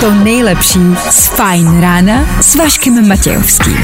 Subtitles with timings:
[0.00, 0.78] to nejlepší
[1.10, 3.76] z Fajn rána s Vaškem Matějovským.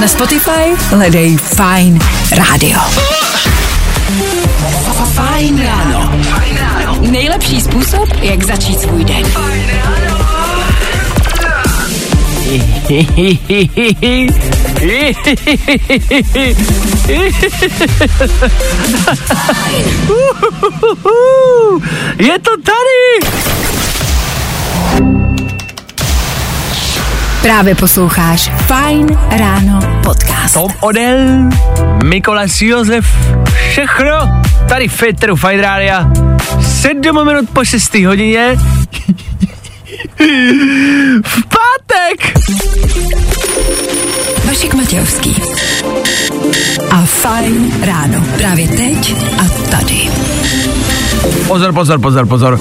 [0.00, 1.98] Na Spotify hledej Fajn
[2.30, 2.80] rádio.
[5.14, 6.12] Fajn ráno.
[7.00, 9.24] Nejlepší způsob, jak začít svůj den.
[22.18, 23.18] Je to tady!
[27.42, 30.54] Právě posloucháš Fajn ráno podcast.
[30.54, 31.50] Tom Odell,
[32.04, 33.06] Mikolas Josef,
[33.70, 35.02] všechno tady v
[35.36, 36.10] Fine Rádia.
[36.60, 38.56] 7 minut po 6 hodině.
[41.24, 42.34] v pátek!
[44.48, 45.36] Vašek Matějovský.
[46.90, 48.24] A Fajn ráno.
[48.36, 50.10] Právě teď a tady.
[51.46, 52.60] Pozor, pozor, pozor, pozor.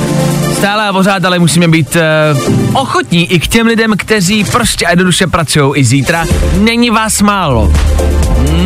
[0.57, 4.89] Stále a pořád ale musíme být uh, ochotní i k těm lidem, kteří prostě a
[4.89, 6.25] jednoduše pracují i zítra.
[6.57, 7.73] Není vás málo.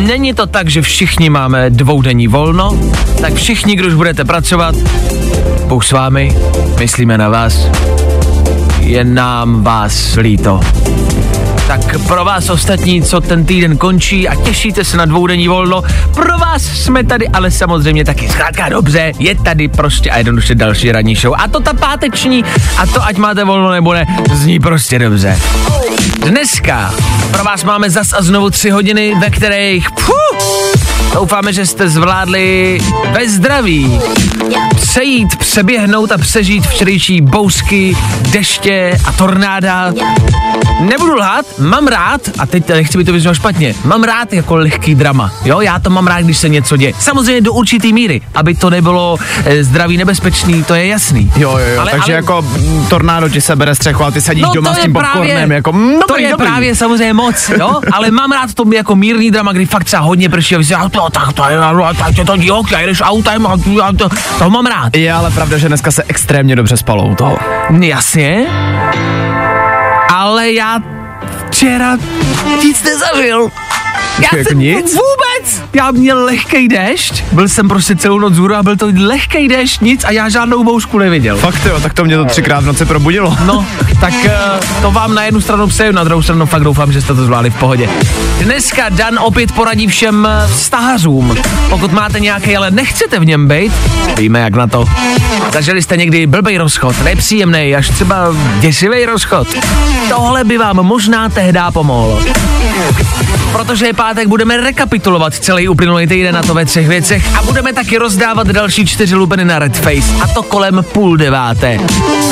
[0.06, 2.78] Není to tak, že všichni máme dvoudenní volno,
[3.20, 4.74] tak všichni, kdo už budete pracovat,
[5.66, 6.36] Bůh s vámi,
[6.78, 7.68] myslíme na vás,
[8.80, 10.60] je nám vás líto.
[11.66, 15.82] Tak pro vás ostatní, co ten týden končí a těšíte se na dvoudenní volno,
[16.14, 20.92] pro vás jsme tady, ale samozřejmě taky zkrátka dobře, je tady prostě a jednoduše další
[20.92, 21.34] ranní show.
[21.38, 22.44] A to ta páteční,
[22.76, 25.38] a to ať máte volno nebo ne, zní prostě dobře.
[26.26, 26.94] Dneska
[27.30, 30.21] pro vás máme zas a znovu tři hodiny, ve kterých puh,
[31.14, 32.80] doufáme, že jste zvládli
[33.12, 34.00] ve zdraví
[34.74, 37.96] přejít, přeběhnout a přežít včerejší bousky,
[38.30, 39.92] deště a tornáda.
[40.80, 44.94] Nebudu lhát, mám rád, a teď nechci by to vyzvat špatně, mám rád jako lehký
[44.94, 46.92] drama, jo, já to mám rád, když se něco děje.
[46.98, 51.32] Samozřejmě do určitý míry, aby to nebylo e, zdraví nebezpečný, to je jasný.
[51.36, 54.42] Jo, jo, jo, Ale- takže ale- jako mm, tornádo ti sebere střechu a ty sedíš
[54.42, 56.46] No, doma to s tím právě- popcornem, jako mm, to dobrý, je dobrý.
[56.46, 60.28] právě samozřejmě moc, jo, ale mám rád to jako mírný drama, kdy fakt třeba hodně
[60.28, 61.58] prší a vy si, a to, tak to je,
[61.98, 64.08] tak to, to, jo, jdeš autem a to, a to,
[64.38, 64.96] to mám rád.
[64.96, 67.38] Je ale pravda, že dneska se extrémně dobře spalo u toho.
[67.80, 68.46] Jasně,
[70.14, 70.78] ale já
[71.50, 71.96] včera
[72.64, 73.50] nic nezažil.
[74.18, 74.92] Já Jako jsem nic?
[74.92, 75.31] Vůbec!
[75.74, 79.80] Já měl lehký déšť, byl jsem prostě celou noc vzhůru a byl to lehký déšť,
[79.80, 81.36] nic a já žádnou boušku neviděl.
[81.36, 83.36] Fakt jo, tak to mě to třikrát v noci probudilo.
[83.46, 83.66] No,
[84.00, 87.14] tak uh, to vám na jednu stranu přeju, na druhou stranu fakt doufám, že jste
[87.14, 87.88] to zvládli v pohodě.
[88.40, 91.36] Dneska Dan opět poradí všem eh, vztahařům.
[91.70, 93.72] Pokud máte nějaký, ale nechcete v něm být,
[94.16, 94.84] víme jak na to.
[95.52, 98.16] Zažili jste někdy blbej rozchod, nepříjemný, až třeba
[98.60, 99.48] děsivý rozchod.
[100.08, 102.22] Tohle by vám možná tehdy pomohlo.
[103.52, 107.72] Protože je pátek, budeme rekapitulovat celý uplynulý týden na to ve třech věcech a budeme
[107.72, 111.78] taky rozdávat další čtyři lupeny na Red Face a to kolem půl deváté.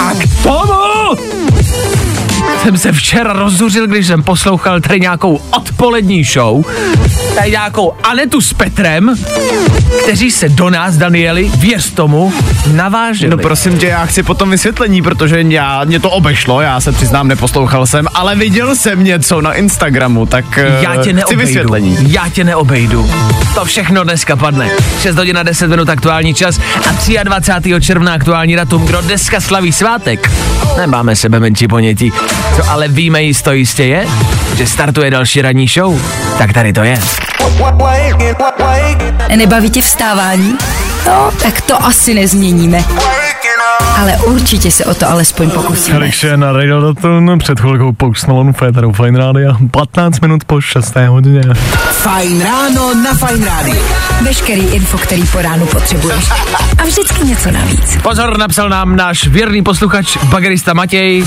[0.02, 1.59] A k tomu
[2.62, 6.64] jsem se včera rozzuřil, když jsem poslouchal tady nějakou odpolední show,
[7.34, 9.14] tady nějakou Anetu s Petrem,
[10.02, 12.32] kteří se do nás, Danieli, věř tomu,
[12.72, 13.30] naváželi.
[13.30, 17.28] No prosím tě, já chci potom vysvětlení, protože já, mě to obešlo, já se přiznám,
[17.28, 21.40] neposlouchal jsem, ale viděl jsem něco na Instagramu, tak eh, Já tě chci neobejdu.
[21.40, 21.96] vysvětlení.
[22.12, 23.10] Já tě neobejdu.
[23.54, 24.70] To všechno dneska padne.
[25.02, 26.60] 6 hodin a 10 minut aktuální čas
[27.18, 27.74] a 23.
[27.80, 28.86] června aktuální datum.
[28.86, 30.30] Kdo dneska slaví svátek?
[30.76, 32.12] Nemáme sebe menší ponětí.
[32.56, 34.06] Co ale víme jisto jistě je,
[34.56, 36.00] že startuje další ranní show.
[36.38, 36.98] Tak tady to je.
[39.36, 40.56] Nebaví tě vstávání?
[41.06, 42.84] No, tak to asi nezměníme.
[43.98, 45.96] Ale určitě se o to alespoň pokusíme.
[45.96, 46.94] Eliše na Radio
[47.38, 50.94] před chvilkou Post Féteru Fine Radio 15 minut po 6.
[51.08, 51.42] hodině.
[51.92, 53.82] Fajn ráno na Fajn rádiu.
[54.22, 56.24] Veškerý info, který po ránu potřebuješ.
[56.78, 57.98] A vždycky něco navíc.
[58.02, 61.24] Pozor, napsal nám náš věrný posluchač, bagerista Matěj.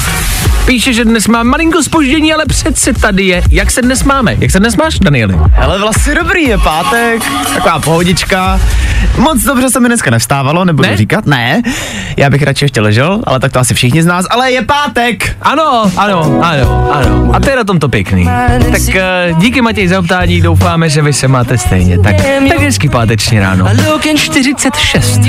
[0.65, 3.41] Píše, že dnes má malinko spoždění, ale přece tady je.
[3.49, 4.35] Jak se dnes máme?
[4.39, 5.35] Jak se dnes máš, Danieli?
[5.51, 7.23] Hele, vlastně dobrý, je pátek,
[7.53, 8.59] taková pohodička.
[9.17, 10.97] Moc dobře se mi dneska nevstávalo, nebudu Ne?
[10.97, 11.61] říkat, ne.
[12.17, 15.37] Já bych radši ještě ležel, ale tak to asi všichni z nás, ale je pátek.
[15.41, 17.31] Ano, ano, ano, ano.
[17.33, 18.29] A to je na tom to pěkný.
[18.71, 21.99] Tak uh, díky Matěj za optání, doufáme, že vy se máte stejně.
[21.99, 22.15] Tak,
[22.49, 23.65] tak hezký páteční ráno.
[24.15, 25.19] 46.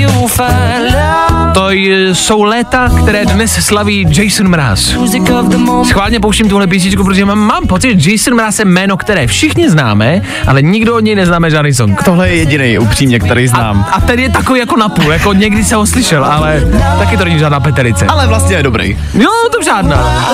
[1.53, 1.69] To
[2.13, 4.95] jsou léta, které dnes slaví Jason Mraz.
[5.87, 9.69] Schválně pouštím tuhle písničku, protože mám, mám pocit, že Jason Mraz je jméno, které všichni
[9.69, 12.03] známe, ale nikdo od něj neznáme žádný song.
[12.03, 13.85] Tohle je jediný upřímně, který znám.
[13.91, 16.63] A ten je takový jako napůl, jako někdy se ho slyšel, ale
[16.99, 18.05] taky taky to není žádná petelice.
[18.05, 18.97] Ale vlastně je dobrý.
[19.13, 20.27] Jo, to žádná.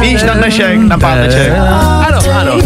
[0.00, 1.52] Víš, na dnešek, na páteček.
[2.08, 2.56] Ano, ano.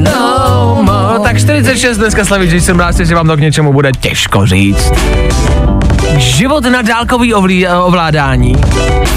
[0.00, 3.92] No, no tak 46 dneska slaví, že jsem rád, že vám to k něčemu bude
[3.92, 4.92] těžko říct.
[6.20, 8.56] Život na dálkový ovlí, ovládání.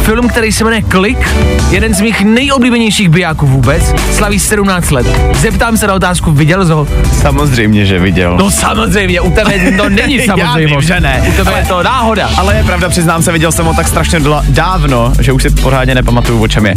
[0.03, 1.29] Film, který se jmenuje Klik,
[1.69, 5.07] jeden z mých nejoblíbenějších bijáků vůbec, slaví 17 let.
[5.35, 6.87] Zeptám se na otázku, viděl jsi ho?
[7.21, 8.37] Samozřejmě, že viděl.
[8.37, 10.67] No samozřejmě, u tebe to není Já samozřejmě.
[10.67, 11.23] vím, že ne.
[11.29, 12.29] U tebe je to náhoda.
[12.37, 15.95] Ale je pravda, přiznám se, viděl jsem ho tak strašně dávno, že už si pořádně
[15.95, 16.73] nepamatuju, o čem je.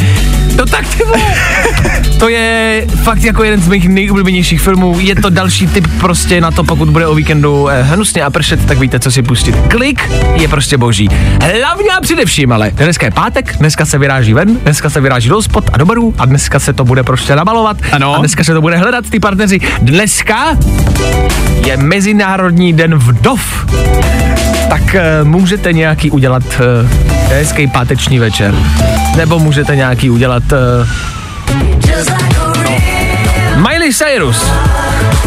[0.56, 1.20] No tak ty vole.
[2.18, 4.96] To je fakt jako jeden z mých nejoblíbenějších filmů.
[5.00, 8.66] Je to další typ prostě na to, pokud bude o víkendu eh, hnusně a pršet,
[8.66, 9.56] tak víte, co si pustit.
[9.68, 11.08] Klik je prostě boží.
[11.40, 15.42] Hlavně a především, ale dneska je pátek, dneska se vyráží ven, dneska se vyráží do
[15.42, 17.76] spod a do barů a dneska se to bude prostě nabalovat.
[17.92, 18.14] Ano.
[18.14, 19.60] A dneska se to bude hledat ty partneři.
[19.82, 20.56] Dneska
[21.66, 23.66] je Mezinárodní den vdov.
[24.68, 28.54] Tak e, můžete nějaký udělat e, hezký páteční večer.
[29.16, 30.56] Nebo můžete nějaký udělat e,
[33.56, 34.50] Miley Cyrus.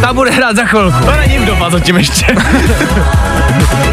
[0.01, 1.05] Ta bude hrát za chvilku.
[1.05, 2.25] To není vdova zatím ještě.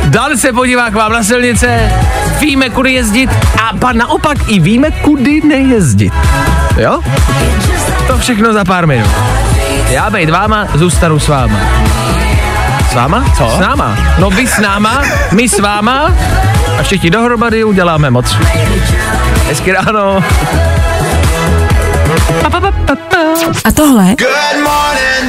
[0.06, 1.92] Dan se podívá k vám na silnice,
[2.40, 3.30] víme, kudy jezdit
[3.62, 6.12] a pa naopak i víme, kudy nejezdit.
[6.76, 7.00] Jo?
[8.06, 9.10] To všechno za pár minut.
[9.90, 11.58] Já bejt váma, zůstanu s váma.
[12.90, 13.24] S váma?
[13.36, 13.50] Co?
[13.56, 13.98] S náma.
[14.18, 16.12] No vy s náma, my s váma
[16.78, 18.36] a všichni dohromady uděláme moc.
[19.48, 20.24] Hezky ráno.
[23.64, 24.14] A tohle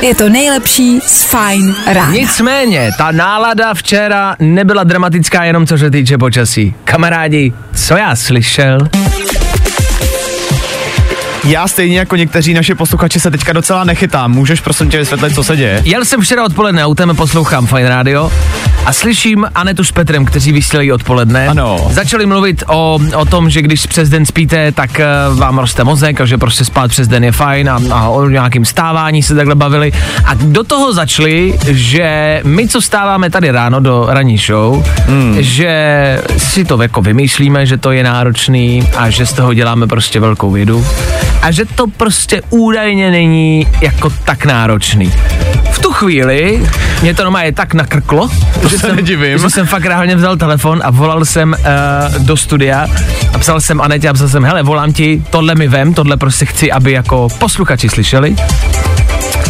[0.01, 2.11] je to nejlepší z Fine rána.
[2.11, 6.75] Nicméně, ta nálada včera nebyla dramatická jenom co se týče počasí.
[6.83, 8.79] Kamarádi, co já slyšel?
[11.47, 14.31] Já stejně jako někteří naši posluchači se teďka docela nechytám.
[14.31, 15.81] Můžeš prosím tě vysvětlit, co se děje?
[15.85, 18.31] Jel jsem včera odpoledne autem, poslouchám Fine Radio
[18.85, 21.47] a slyším Anetu s Petrem, kteří vysílají odpoledne.
[21.47, 21.87] Ano.
[21.89, 24.89] Začali mluvit o, o tom, že když přes den spíte, tak
[25.31, 28.29] uh, vám roste mozek a že prostě spát přes den je fajn a, a o
[28.29, 29.91] nějakým stávání se takhle bavili.
[30.25, 35.35] A do toho začali, že my, co stáváme tady ráno do ranní show, hmm.
[35.39, 40.19] že si to jako vymýšlíme, že to je náročný a že z toho děláme prostě
[40.19, 40.85] velkou vědu
[41.41, 45.13] a že to prostě údajně není jako tak náročný.
[45.71, 46.67] V tu chvíli
[47.01, 48.29] mě to normálně tak nakrklo,
[48.61, 49.37] že, se jsem, nedivím.
[49.37, 52.87] že jsem fakt reálně vzal telefon a volal jsem uh, do studia
[53.33, 56.45] a psal jsem Anetě a psal jsem, hele, volám ti, tohle mi vem, tohle prostě
[56.45, 58.35] chci, aby jako posluchači slyšeli.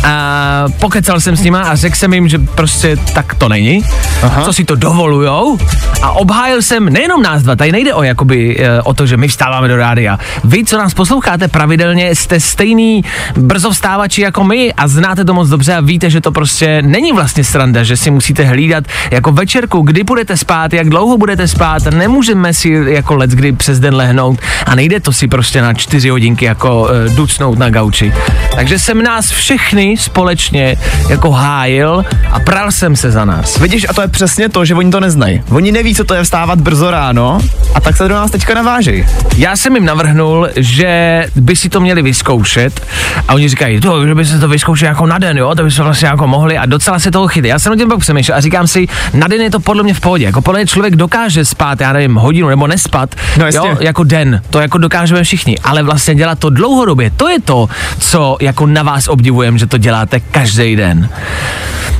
[0.03, 3.83] A pokecal jsem s nima a řekl jsem jim, že prostě tak to není,
[4.23, 4.43] Aha.
[4.43, 5.57] co si to dovolujou
[6.01, 9.27] a obhájil jsem nejenom nás dva, tady nejde o, jakoby, eh, o to, že my
[9.27, 10.19] vstáváme do rádia.
[10.43, 13.03] Vy, co nás posloucháte pravidelně, jste stejný
[13.37, 17.11] brzo vstávači jako my a znáte to moc dobře a víte, že to prostě není
[17.11, 21.83] vlastně sranda, že si musíte hlídat jako večerku, kdy budete spát, jak dlouho budete spát,
[21.85, 26.09] nemůžeme si jako let kdy přes den lehnout a nejde to si prostě na čtyři
[26.09, 28.13] hodinky jako uh, ducnout na gauči.
[28.55, 30.75] Takže jsem nás všechny společně
[31.09, 33.57] jako hájil a pral jsem se za nás.
[33.59, 35.41] Vidíš, a to je přesně to, že oni to neznají.
[35.49, 37.39] Oni neví, co to je vstávat brzo ráno
[37.73, 39.05] a tak se do nás teďka navážejí.
[39.37, 42.81] Já jsem jim navrhnul, že by si to měli vyzkoušet
[43.27, 45.71] a oni říkají, to, že by se to vyzkoušeli jako na den, jo, to by
[45.71, 47.47] se vlastně jako mohli a docela se toho chytí.
[47.47, 49.93] Já jsem o tím pak přemýšlel a říkám si, na den je to podle mě
[49.93, 53.77] v pohodě, jako podle mě člověk dokáže spát, já nevím, hodinu nebo nespat, No jo,
[53.79, 57.69] jako den, to jako dokážeme všichni, ale vlastně dělat to dlouhodobě, to je to,
[57.99, 61.09] co jako na vás obdivujem, že to děláte každý den.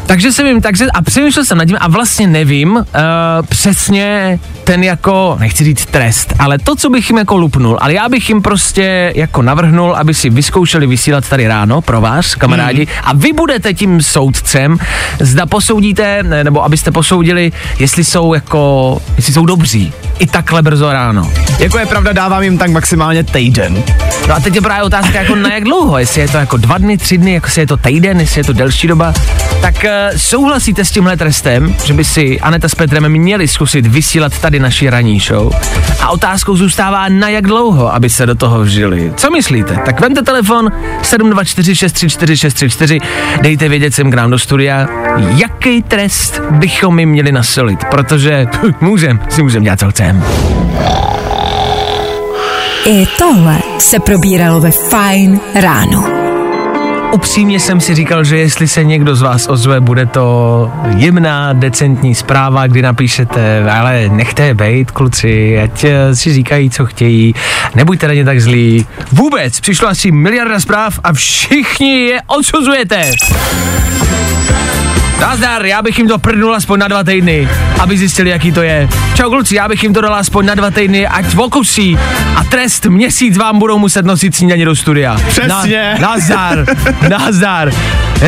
[0.07, 2.83] Takže jsem jim, takže a přemýšlel jsem nad tím a vlastně nevím uh,
[3.49, 8.09] přesně ten jako, nechci říct trest, ale to, co bych jim jako lupnul, ale já
[8.09, 12.91] bych jim prostě jako navrhnul, aby si vyzkoušeli vysílat tady ráno pro vás, kamarádi, mm.
[13.03, 14.77] a vy budete tím soudcem,
[15.19, 20.93] zda posoudíte, ne, nebo abyste posoudili, jestli jsou jako, jestli jsou dobří, i takhle brzo
[20.93, 21.31] ráno.
[21.59, 23.83] Jako je pravda, dávám jim tak maximálně týden.
[24.27, 26.77] No a teď je právě otázka, jako na jak dlouho, jestli je to jako dva
[26.77, 29.13] dny, tři dny, jako jestli je to týden, jestli je to delší doba.
[29.61, 34.39] Tak uh, souhlasíte s tímhle trestem, že by si Aneta s Petrem měli zkusit vysílat
[34.39, 35.53] tady naši ranní show?
[36.01, 39.13] A otázkou zůstává, na jak dlouho, aby se do toho vžili.
[39.15, 39.77] Co myslíte?
[39.85, 40.71] Tak vemte telefon
[41.01, 43.01] 724634634,
[43.41, 48.47] dejte vědět sem k nám do studia, jaký trest bychom jim měli nasolit, protože
[48.81, 50.23] můžem, si můžem dělat, co chcem.
[52.85, 56.17] I tohle se probíralo ve Fine ráno.
[57.13, 62.15] Upřímně jsem si říkal, že jestli se někdo z vás ozve, bude to jemná, decentní
[62.15, 67.35] zpráva, kdy napíšete, ale nechte je bejt, kluci, ať eh, si říkají, co chtějí,
[67.75, 68.85] nebuďte na ně tak zlí.
[69.11, 73.11] Vůbec, přišlo asi miliarda zpráv a všichni je odsuzujete.
[75.27, 78.89] Nazdar, já bych jim to prdnul aspoň na dva týdny, aby zjistili, jaký to je.
[79.13, 81.97] Čau kluci, já bych jim to dal aspoň na dva týdny, ať okusí
[82.35, 85.17] a trest měsíc vám budou muset nosit snídaně do studia.
[85.27, 85.97] Přesně.
[86.01, 86.65] Na, nazdar,
[87.09, 87.71] nazdar.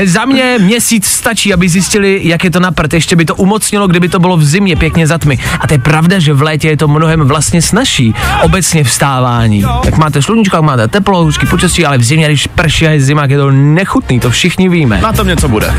[0.06, 2.94] Za mě měsíc stačí, aby zjistili, jak je to na prd.
[2.94, 5.40] Ještě by to umocnilo, kdyby to bylo v zimě pěkně za tmy.
[5.60, 8.16] A to je pravda, že v létě je to mnohem vlastně snažší.
[8.42, 9.66] Obecně vstávání.
[9.86, 13.02] Jak máte sluníčko, jak máte teplo, hezký počasí, ale v zimě, když prší a je
[13.02, 15.02] zima, je to nechutný, to všichni víme.
[15.02, 15.74] Na tom něco bude.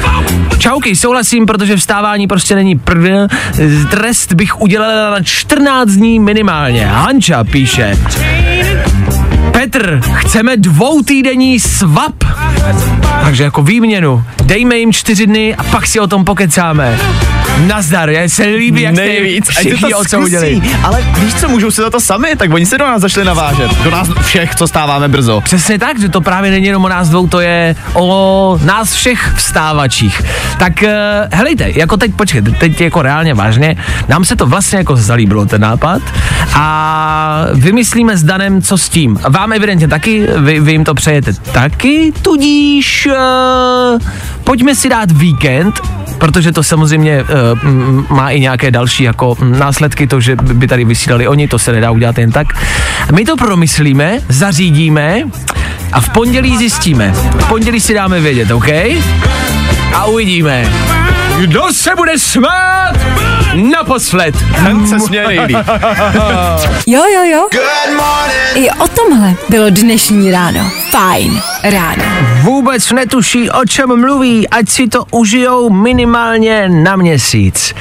[0.58, 3.30] Čauky, souhlasím, protože vstávání prostě není prd.
[3.90, 6.86] Trest bych udělala na 14 dní minimálně.
[6.86, 7.96] Hanča píše.
[9.70, 12.24] Petr, chceme dvoutýdenní svap.
[13.24, 14.24] Takže jako výměnu.
[14.42, 16.98] Dejme jim čtyři dny a pak si o tom pokecáme.
[17.66, 19.44] Nazdar, já se líbí, jak Nejvíc.
[19.44, 20.56] jste Ať to všichni odsoudili.
[20.56, 20.76] zkusí.
[20.82, 23.82] Ale víš co, můžou si za to sami, tak oni se do nás zašli navážet.
[23.84, 25.40] Do nás všech, co stáváme brzo.
[25.40, 29.32] Přesně tak, že to právě není jenom o nás dvou, to je o nás všech
[29.36, 30.22] vstávačích.
[30.58, 30.88] Tak uh,
[31.32, 33.76] helejte, jako teď, počkejte, teď jako reálně vážně,
[34.08, 36.02] nám se to vlastně jako zalíbilo ten nápad
[36.54, 39.18] a vymyslíme s Danem, co s tím.
[39.28, 44.00] Vám evidentně taky, vy, vy jim to přejete taky, tudíž uh,
[44.44, 45.80] pojďme si dát víkend,
[46.18, 47.28] protože to samozřejmě uh,
[48.10, 51.90] má i nějaké další jako následky, to, že by tady vysílali oni, to se nedá
[51.90, 52.46] udělat jen tak.
[53.12, 55.22] My to promyslíme, zařídíme
[55.92, 57.12] a v pondělí zjistíme.
[57.38, 58.68] V pondělí si dáme vědět, OK?
[59.94, 60.72] A uvidíme.
[61.38, 62.92] Kdo se bude smát
[63.54, 64.34] naposled?
[64.64, 65.58] Ten se směje nejlíp.
[66.86, 67.48] Jo, jo, jo.
[68.54, 70.70] I o tomhle bylo dnešní ráno.
[70.90, 72.02] Fajn ráno.
[72.42, 77.74] Vůbec netuší, o čem mluví, ať si to užijou minimálně na měsíc.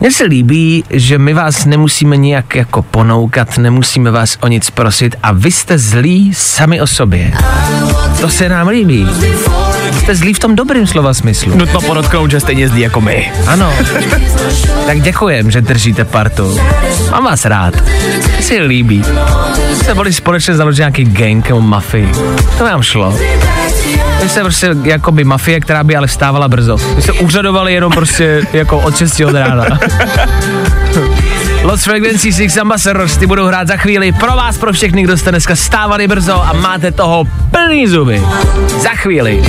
[0.00, 5.16] Mně se líbí, že my vás nemusíme nijak jako ponoukat, nemusíme vás o nic prosit
[5.22, 7.32] a vy jste zlí sami o sobě.
[8.20, 9.06] To se nám líbí.
[9.98, 11.56] Jste zlí v tom dobrým slova smyslu.
[11.56, 13.32] Nutno podotknout, že stejně zdí jako my.
[13.46, 13.72] Ano.
[14.86, 16.60] Tak děkujem, že držíte partu.
[17.10, 17.74] Mám vás rád.
[18.40, 19.04] Se líbí.
[19.74, 22.12] Jste byli společně založit nějaký gang nebo mafii.
[22.58, 23.18] To vám šlo.
[24.22, 26.76] Vy jste prostě jako by mafie, která by ale vstávala brzo.
[26.76, 29.64] Vy jste úřadovali jenom prostě jako od 6 od rána.
[31.62, 35.30] Los Frequency Six Ambassadors, ty budou hrát za chvíli pro vás, pro všechny, kdo jste
[35.30, 38.22] dneska stávali brzo a máte toho plný zuby.
[38.82, 39.42] Za chvíli.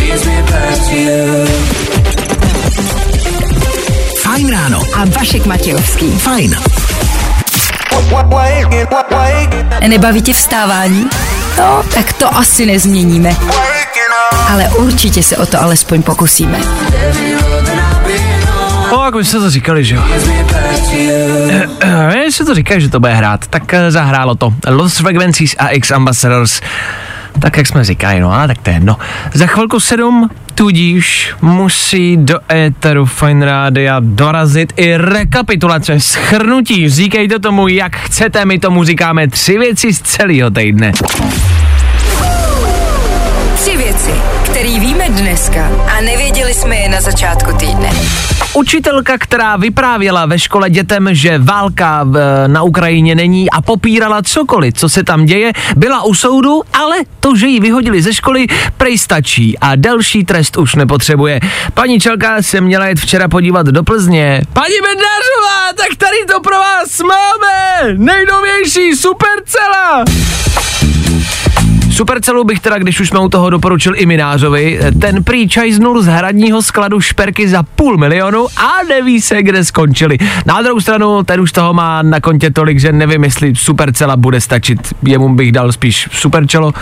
[4.21, 4.81] Fajn ráno.
[4.95, 6.11] A Vašek Matějovský.
[6.19, 6.55] Fajn.
[9.87, 11.09] Nebaví tě vstávání?
[11.57, 13.35] No, tak to asi nezměníme.
[14.49, 16.59] Ale určitě se o to alespoň pokusíme.
[18.91, 20.01] No, jak už jste to říkali, že jo?
[22.31, 24.53] Když se to říkají, že to bude hrát, tak eh, zahrálo to.
[24.69, 26.61] Los Frequencies a X Ambassadors.
[27.39, 28.97] Tak jak jsme říkali, no a tak to je jedno.
[29.33, 36.89] Za chvilku sedm, tudíž musí do éteru Fine Rádia dorazit i rekapitulace, schrnutí.
[36.89, 40.91] Říkejte tomu, jak chcete, my tomu říkáme tři věci z celého týdne.
[43.55, 44.11] Tři věci,
[44.45, 47.89] které víme dneska a nevěděli jsme je na začátku týdne.
[48.53, 52.07] Učitelka, která vyprávěla ve škole dětem, že válka
[52.47, 57.35] na Ukrajině není a popírala cokoliv, co se tam děje, byla u soudu, ale to,
[57.35, 61.39] že ji vyhodili ze školy, prej stačí a další trest už nepotřebuje.
[61.73, 64.41] Paní Čelka se měla jet včera podívat do Plzně.
[64.53, 67.93] Paní Bednářová, tak tady to pro vás máme!
[67.97, 70.05] Nejnovější supercela!
[71.91, 76.05] Supercelu bych teda, když už jsme u toho doporučil i Minářovi, ten prý čajznul z
[76.05, 80.17] hradního skladu šperky za půl milionu a neví se, kde skončili.
[80.45, 84.41] Na druhou stranu, ten už toho má na kontě tolik, že nevím, jestli Supercela bude
[84.41, 84.79] stačit.
[85.03, 86.73] Jemu bych dal spíš Superčelo.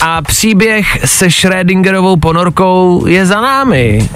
[0.00, 4.08] A příběh se Schrödingerovou ponorkou je za námi.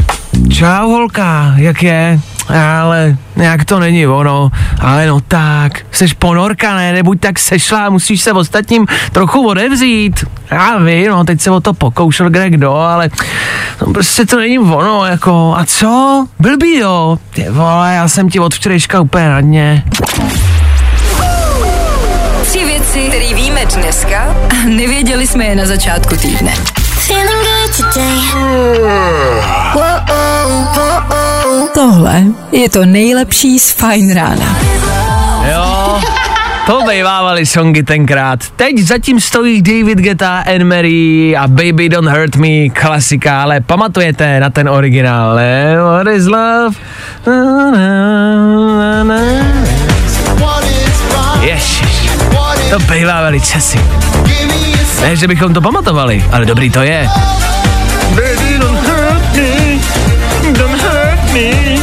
[0.48, 2.20] Čau holka, jak je?
[2.48, 4.50] Ale nějak to není ono,
[4.80, 10.24] ale no tak, seš ponorka, ne, nebuď tak sešla, musíš se ostatním trochu odevřít.
[10.50, 13.10] Já vím, no, teď se o to pokoušel kde kdo, ale
[13.80, 16.26] no, prostě to není ono, jako, a co?
[16.38, 19.84] Blbý jo, ty vole, já jsem ti od včerejška úplně na dně.
[22.42, 26.54] Tři věci, které víme dneska a nevěděli jsme je na začátku týdne.
[27.06, 28.06] Feeling good today.
[31.74, 32.22] Tohle
[32.52, 34.56] je to nejlepší z Fajn rána.
[35.52, 36.00] Jo,
[36.66, 38.40] to bývávaly songy tenkrát.
[38.56, 44.40] Teď zatím stojí David Guetta, Anne Marie a Baby Don't Hurt Me, klasika, ale pamatujete
[44.40, 45.76] na ten originál, ne?
[45.76, 46.76] What is love?
[47.26, 49.20] Na, na, na.
[51.40, 52.10] Ježiš,
[52.70, 53.80] to bývávaly časy.
[55.00, 57.08] Ne, že bychom to pamatovali, ale dobrý to je.
[61.36, 61.76] Me,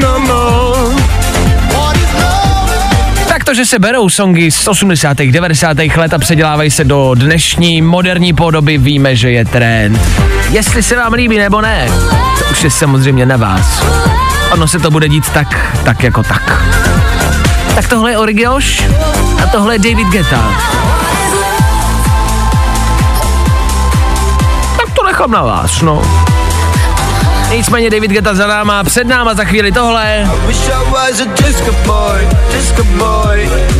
[0.00, 0.96] no more.
[3.28, 5.16] Tak Protože se berou songy z 80.
[5.16, 5.76] 90.
[5.96, 10.00] let a předělávají se do dnešní moderní podoby, víme, že je trend.
[10.50, 11.88] Jestli se vám líbí nebo ne,
[12.38, 13.82] to už je samozřejmě na vás.
[14.52, 16.62] Ono se to bude dít tak, tak jako tak.
[17.74, 18.84] Tak tohle je Origioš
[19.44, 20.54] a tohle je David Guetta.
[24.76, 26.27] Tak to nechám na vás, no.
[27.56, 30.30] Nicméně David Guetta za náma, před náma za chvíli tohle.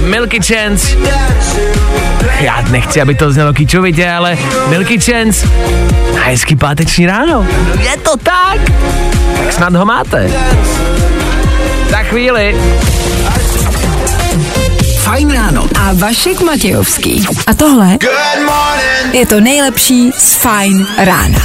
[0.03, 0.97] Milky Chance.
[2.41, 5.49] Já nechci, aby to znělo kýčovitě, ale Milky Chance.
[6.17, 7.47] A hezký páteční ráno.
[7.81, 8.59] Je to tak?
[9.39, 10.31] Tak snad ho máte.
[11.91, 12.57] Za chvíli.
[14.99, 15.69] Fajn ráno.
[15.81, 17.27] A Vašek Matějovský.
[17.47, 17.99] A tohle
[19.13, 21.39] je to nejlepší z Fajn rána.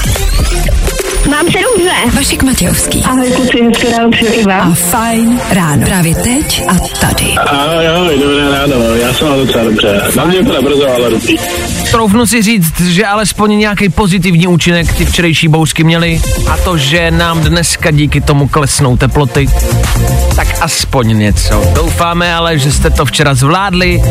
[1.29, 1.91] Mám se dobře.
[2.15, 4.75] Vašek Matějovský Ahoj kluci, hezké ráno přeju i a vám.
[4.75, 5.85] Fajn ráno.
[5.85, 7.25] Právě teď a tady.
[7.37, 10.01] Ahoj, ahoj, dobré ráno, já jsem mám docela dobře.
[10.15, 11.35] Na mě to nebrzo, ale dobrý.
[11.93, 16.21] Troufnu si říct, že alespoň nějaký pozitivní účinek ty včerejší bouřky měly
[16.51, 19.49] a to, že nám dneska díky tomu klesnou teploty,
[20.35, 21.63] tak aspoň něco.
[21.75, 24.01] Doufáme ale, že jste to včera zvládli,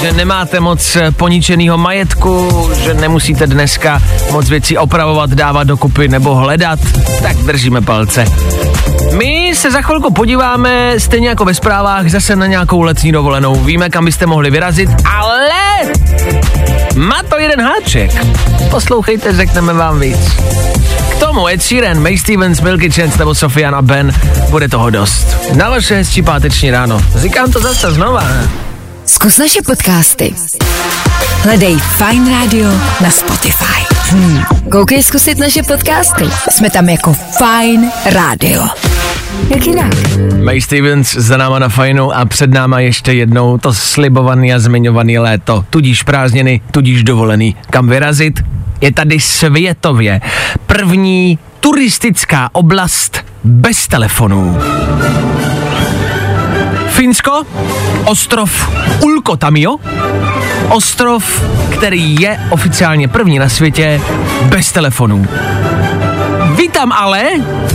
[0.00, 6.78] že nemáte moc poničenýho majetku, že nemusíte dneska moc věcí opravovat, dávat dokupy nebo hledat,
[7.22, 8.24] tak držíme palce.
[9.18, 13.54] My se za chvilku podíváme, stejně jako ve zprávách, zase na nějakou letní dovolenou.
[13.54, 15.48] Víme, kam byste mohli vyrazit, ale
[17.00, 18.26] má to jeden háček.
[18.70, 20.18] Poslouchejte, řekneme vám víc.
[21.10, 24.12] K tomu Ed Sheeran, May Stevens, Milky Chance nebo Sofian a Ben,
[24.50, 25.26] bude toho dost.
[25.54, 27.00] Na vaše hezčí páteční ráno.
[27.16, 28.24] Říkám to zase znova.
[29.06, 30.34] Zkus naše podcasty.
[31.42, 33.94] Hledej Fine Radio na Spotify.
[34.10, 34.42] Hmm.
[34.70, 36.24] Koukej zkusit naše podcasty.
[36.50, 38.89] Jsme tam jako Fine Radio.
[39.48, 39.92] Jak jinak?
[40.44, 45.18] May Stevens za náma na fajnu a před náma ještě jednou to slibovaný a zmiňovaný
[45.18, 47.56] léto, tudíž prázdniny, tudíž dovolený.
[47.70, 48.40] Kam vyrazit?
[48.80, 50.20] Je tady světově
[50.66, 54.58] první turistická oblast bez telefonů.
[56.88, 57.42] Finsko,
[58.04, 59.76] ostrov Ulkotamio,
[60.68, 61.44] ostrov,
[61.76, 64.00] který je oficiálně první na světě
[64.44, 65.26] bez telefonů.
[66.60, 67.24] Vy tam ale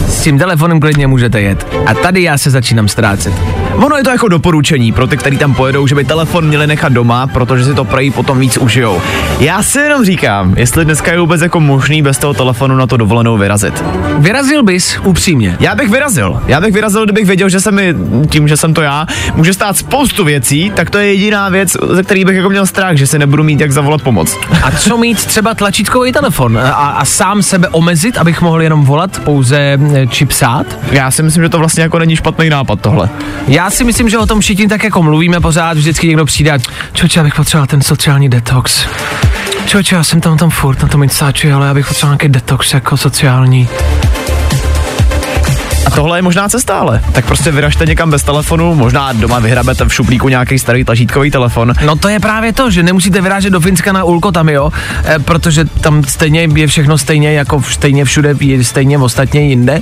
[0.08, 1.68] s tím telefonem klidně můžete jet.
[1.86, 3.34] A tady já se začínám ztrácet.
[3.76, 6.94] Ono je to jako doporučení pro ty, kteří tam pojedou, že by telefon měli nechat
[6.94, 9.02] doma, protože si to prej potom víc užijou.
[9.40, 12.98] Já si jenom říkám, jestli dneska je vůbec jako možný bez toho telefonu na to
[12.98, 13.84] dovolenou vyrazit.
[14.18, 15.58] Vyrazil bys upřímně.
[15.60, 16.42] Já bych vyrazil.
[16.48, 17.96] Já bych vyrazil, kdybych věděl, že se mi,
[18.30, 22.04] tím, že jsem to já, může stát spoustu věcí, tak to je jediná věc, ze
[22.04, 24.38] který bych jako měl strach, že si nebudu mít jak zavolat pomoc.
[24.64, 29.20] A co mít třeba tlačítkový telefon a, a sám sebe omezit, abych mohl jenom volat
[29.20, 29.58] pouze
[29.94, 30.66] e, či psát?
[30.92, 33.10] Já si myslím, že to vlastně jako není špatný nápad tohle.
[33.48, 36.58] Já si myslím, že o tom všichni tak jako mluvíme pořád, vždycky někdo přijde a
[36.94, 38.88] čoče, já bych potřeboval ten sociální detox.
[39.66, 42.74] Čoče, já jsem tam tam furt na tom Instači, ale já bych potřeboval nějaký detox
[42.74, 43.70] jako sociální.
[45.86, 47.02] A tohle je možná cesta, ale.
[47.12, 51.74] Tak prostě vyražte někam bez telefonu, možná doma vyhrabete v šuplíku nějaký starý tlačítkový telefon.
[51.86, 54.72] No to je právě to, že nemusíte vyrážet do Finska na Ulko tam, jo,
[55.06, 59.82] e, protože tam stejně je všechno stejně jako stejně všude, je stejně ostatně jinde,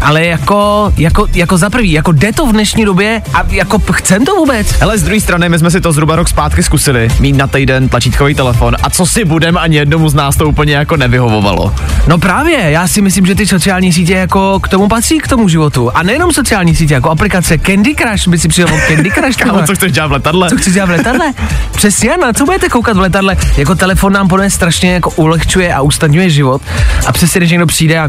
[0.00, 4.24] ale jako, jako, jako za prvý, jako jde to v dnešní době a jako chcem
[4.24, 4.72] to vůbec.
[4.72, 7.88] Hele, z druhé strany, my jsme si to zhruba rok zpátky zkusili, mít na týden
[7.88, 11.74] tlačítkový telefon a co si budem, ani jednomu z nás to úplně jako nevyhovovalo.
[12.06, 15.48] No právě, já si myslím, že ty sociální sítě jako k tomu patří, k tomu
[15.48, 15.90] životu.
[15.96, 19.36] A nejenom sociální sítě, jako aplikace Candy Crush, by si přijel Candy Crush.
[19.38, 20.48] Kámo, co chceš dělat v letadle?
[20.48, 21.32] Co chci dělat v letadle?
[21.76, 23.36] Přesně, na co budete koukat v letadle?
[23.56, 26.62] Jako telefon nám podle strašně jako ulehčuje a usnadňuje život.
[27.06, 28.08] A přesně, když někdo přijde a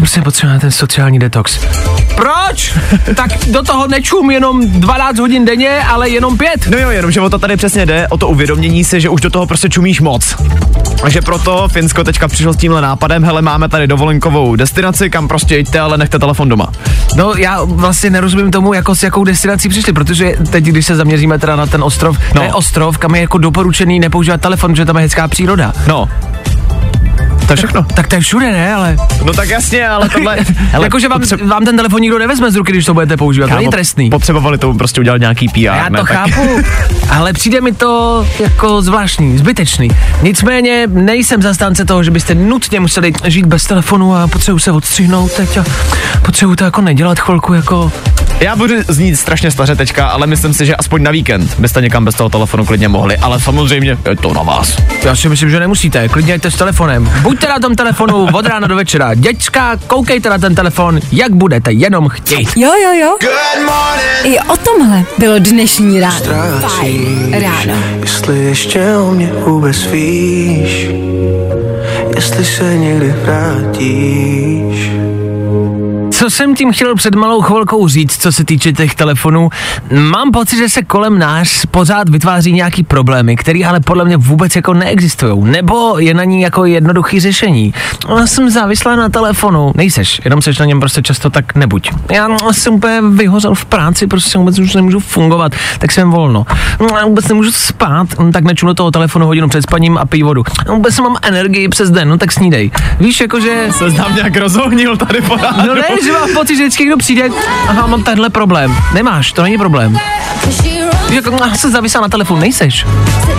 [0.00, 1.58] musím potřebovat ten sociální detox.
[2.16, 2.74] Proč?
[3.16, 6.66] tak do toho nečum jenom 12 hodin denně, ale jenom pět.
[6.70, 9.20] No jo, jenom, že o to tady přesně jde, o to uvědomění si, že už
[9.20, 10.36] do toho prostě čumíš moc.
[11.00, 15.58] Takže proto Finsko teďka přišlo s tímhle nápadem, hele, máme tady dovolenkovou destinaci, kam prostě
[15.58, 16.72] jďte, ale nechte telefon doma.
[17.16, 21.38] No já vlastně nerozumím tomu, jako s jakou destinací přišli, protože teď, když se zaměříme
[21.38, 22.40] teda na ten ostrov, no.
[22.40, 25.72] To je ostrov, kam je jako doporučený nepoužívat telefon, že tam je hezká příroda.
[25.88, 26.08] No.
[27.46, 27.82] To je všechno.
[27.94, 28.74] Tak to je všude, ne?
[28.74, 30.38] Ale No tak jasně, ale tohle...
[30.82, 33.64] Jakože vám, vám ten telefon nikdo nevezme z ruky, když to budete používat, to není
[33.64, 34.10] Kámo, trestný.
[34.10, 35.98] Potřebovali tomu prostě udělat nějaký PR, Já ne?
[35.98, 36.60] to Tak- chápu,
[37.10, 39.88] ale přijde mi to jako zvláštní, zbytečný.
[40.22, 45.32] Nicméně nejsem zastánce toho, že byste nutně museli žít bez telefonu a potřebuji se odstřihnout
[45.32, 45.64] teď a
[46.22, 47.92] potřebuji to jako nedělat chvilku jako
[48.40, 52.04] Já budu znít strašně staře teďka, ale myslím si, že aspoň na víkend byste někam
[52.04, 54.76] bez toho telefonu klidně mohli, ale samozřejmě je to na vás.
[55.04, 57.12] Já si myslím, že nemusíte, klidně jděte s telefonem.
[57.22, 59.14] Buďte na tom telefonu od rána do večera.
[59.14, 62.48] Děčka, koukejte na ten telefon, jak budete jenom chtít.
[62.56, 63.16] Jo, jo, jo.
[64.24, 66.20] I o tomhle bylo dnešní ráno.
[66.60, 67.82] Fajn ráno.
[68.00, 70.88] Jestli ještě o mě vůbec víš,
[72.16, 74.90] jestli se někdy vrátíš.
[76.26, 79.50] Co jsem tím chtěl před malou chvilkou říct, co se týče těch telefonů,
[80.10, 84.56] mám pocit, že se kolem nás pořád vytváří nějaký problémy, které ale podle mě vůbec
[84.56, 85.44] jako neexistují.
[85.44, 87.74] Nebo je na ní jako jednoduchý řešení.
[88.18, 89.72] Já jsem závislá na telefonu.
[89.74, 91.90] Nejseš, jenom seš na něm prostě často tak nebuď.
[92.12, 96.46] Já jsem úplně vyhořel v práci, prostě vůbec už nemůžu fungovat, tak jsem volno.
[96.98, 100.42] Já vůbec nemůžu spát, tak neču do toho telefonu hodinu před spaním a pij vodu.
[100.68, 102.70] Vůbec mám energii přes den, no tak snídej.
[103.00, 103.68] Víš, jakože...
[103.70, 105.66] Se znám nějak rozohnil tady po ránu.
[105.66, 107.28] No ne, že mám pocit, že vždycky někdo přijde,
[107.68, 108.76] aha, mám tenhle problém.
[108.94, 109.98] Nemáš, to není problém.
[110.46, 110.62] Víš,
[111.10, 112.86] jako, jsem závislá na telefonu, nejseš.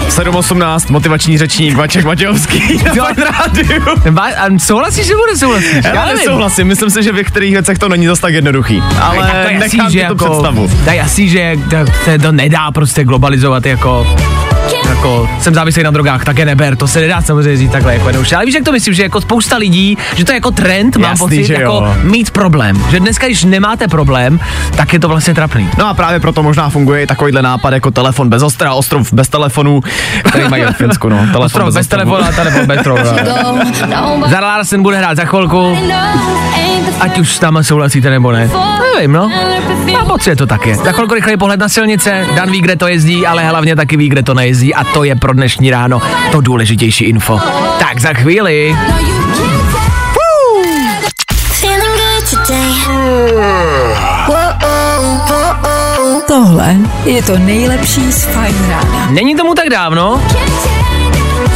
[0.09, 2.93] 7.18, motivační řečník Vaček Matějovský na.
[2.93, 3.83] Fajn rádiu.
[4.37, 5.85] A souhlasíš nebo nesouhlasíš?
[5.85, 6.17] Já nevím.
[6.17, 8.83] nesouhlasím, myslím si, že v některých věcech to není zas tak jednoduchý.
[9.01, 10.71] Ale Tak to jasný, nechám že jako, představu.
[10.85, 14.17] Je jasný, že to, to, to nedá prostě globalizovat jako
[14.89, 18.07] jako jsem závislý na drogách, tak je neber, to se nedá samozřejmě říct takhle jako
[18.07, 18.35] jednoduše.
[18.35, 21.11] Ale víš, jak to myslím, že jako spousta lidí, že to je jako trend, mám
[21.11, 21.95] Jasný, pocit, že jako jo.
[22.03, 22.83] mít problém.
[22.89, 24.39] Že dneska, když nemáte problém,
[24.75, 25.69] tak je to vlastně trapný.
[25.77, 29.29] No a právě proto možná funguje i takovýhle nápad jako telefon bez ostra, ostrov bez
[29.29, 29.81] telefonů,
[30.23, 31.17] který mají ve Finsku, no.
[31.17, 32.11] Telefon Ostrov bez ostrovu.
[32.11, 32.79] telefonu a telefon bez.
[34.31, 35.77] Zara Larsen bude hrát za chvilku,
[36.99, 38.49] ať už s náma souhlasíte nebo ne.
[38.95, 39.31] Nevím, no.
[40.27, 40.75] Je to tak je.
[40.75, 44.09] Za chvilku rychlej pohled na silnice, Dan ví, kde to jezdí, ale hlavně taky ví,
[44.09, 47.39] kde to nejezdí a to je pro dnešní ráno to důležitější info.
[47.79, 48.75] Tak za chvíli.
[56.27, 59.07] Tohle je to nejlepší z Fajn rána.
[59.11, 60.21] Není tomu tak dávno,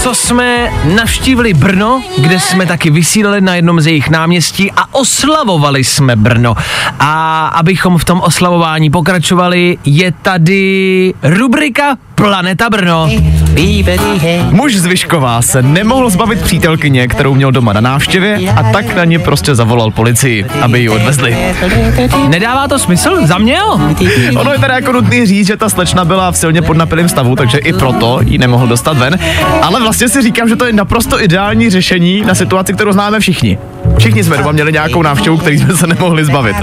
[0.01, 5.83] co jsme navštívili Brno, kde jsme taky vysílali na jednom z jejich náměstí a oslavovali
[5.83, 6.55] jsme Brno.
[6.99, 13.09] A abychom v tom oslavování pokračovali, je tady rubrika Planeta Brno.
[14.49, 19.05] Muž z Vyšková se nemohl zbavit přítelkyně, kterou měl doma na návštěvě a tak na
[19.05, 21.37] ně prostě zavolal policii, aby ji odvezli.
[22.27, 23.27] Nedává to smysl?
[23.27, 23.79] Za mě jo.
[24.35, 27.57] Ono je teda jako nutný říct, že ta slečna byla v silně podnapilém stavu, takže
[27.57, 29.19] i proto ji nemohl dostat ven.
[29.61, 33.57] Ale vlastně si říkám, že to je naprosto ideální řešení na situaci, kterou známe všichni.
[33.97, 36.55] Všichni jsme doma měli nějakou návštěvu, který jsme se nemohli zbavit.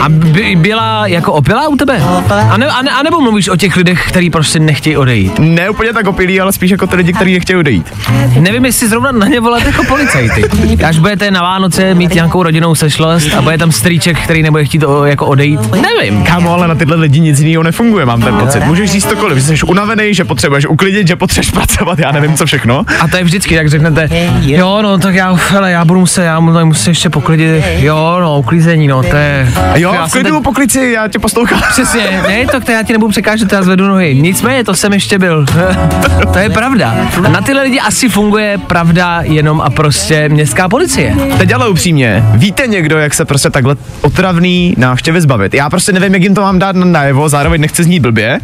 [0.00, 2.02] A by, byla jako opilá u tebe?
[2.50, 5.38] A, ne, a, ne, a nebo mluvíš o těch lidech, kteří prostě nechtějí odejít?
[5.38, 7.92] Ne úplně tak opilí, ale spíš jako ty lidi, kteří nechtějí odejít.
[8.40, 10.44] Nevím, jestli zrovna na ně volat jako policajty.
[10.86, 14.82] Až budete na Vánoce mít nějakou rodinnou sešlost a bude tam strýček, který nebude chtít
[14.84, 15.60] o, jako odejít.
[15.72, 16.22] Nevím.
[16.24, 18.64] Kámo, ale na tyhle lidi nic jiného nefunguje, mám ten pocit.
[18.64, 22.46] Můžeš říct cokoliv, že jsi unavený, že potřebuješ uklidit, že potřebuješ pracovat, já nevím co
[22.46, 22.84] všechno.
[23.00, 24.08] A to je vždycky, jak řeknete,
[24.40, 28.38] jo, no tak já, hele, já budu muset, já mu- musím ještě poklidit, jo, no,
[28.38, 29.52] uklízení, no, to je...
[29.74, 31.62] Jo, v klidu teď- po klici, já tě poslouchám.
[31.70, 34.14] Přesně, ne, to, to já ti nebudu překážet, já zvedu nohy.
[34.14, 35.46] Nicméně, to jsem ještě byl.
[36.32, 36.94] to je pravda.
[37.24, 41.16] A na tyhle lidi asi funguje pravda jenom a prostě městská policie.
[41.38, 45.54] Teď ale upřímně, víte někdo, jak se prostě takhle otravný návštěvy zbavit?
[45.54, 48.40] Já prostě nevím, jak jim to mám dát na najevo, zároveň nechci znít blbě,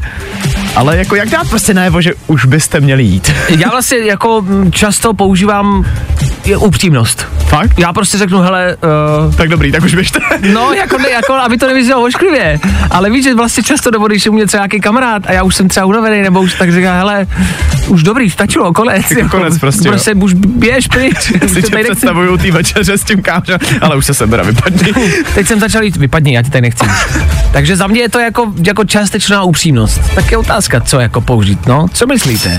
[0.77, 3.33] ale jako jak dát prostě najevo, že už byste měli jít.
[3.48, 5.85] Já vlastně jako často používám
[6.44, 7.26] je upřímnost.
[7.46, 7.78] Fakt?
[7.78, 8.76] Já prostě řeknu, hele,
[9.26, 10.18] uh, Tak dobrý, tak už běžte.
[10.52, 14.14] no, jako, ne, jako, aby to nevyznělo ošklivě, ale víš, že vlastně často do vody,
[14.14, 16.54] když je u mě třeba nějaký kamarád a já už jsem třeba unavený, nebo už
[16.54, 17.26] tak říká, hele,
[17.88, 19.11] už dobrý, stačilo, konec.
[19.11, 19.92] Jako konec prostě, jo.
[19.92, 21.14] Prostě už běž pryč.
[21.48, 21.90] Si tě to tady nechci.
[21.90, 24.92] představuju té večeře s tím kámošem, ale už se sebera, vypadni.
[25.35, 26.87] Teď jsem začal jít, vypadni, já ti tady nechci.
[27.52, 30.00] Takže za mě je to jako, jako částečná upřímnost.
[30.14, 31.87] Tak je otázka, co jako použít, no?
[31.92, 32.59] Co myslíte?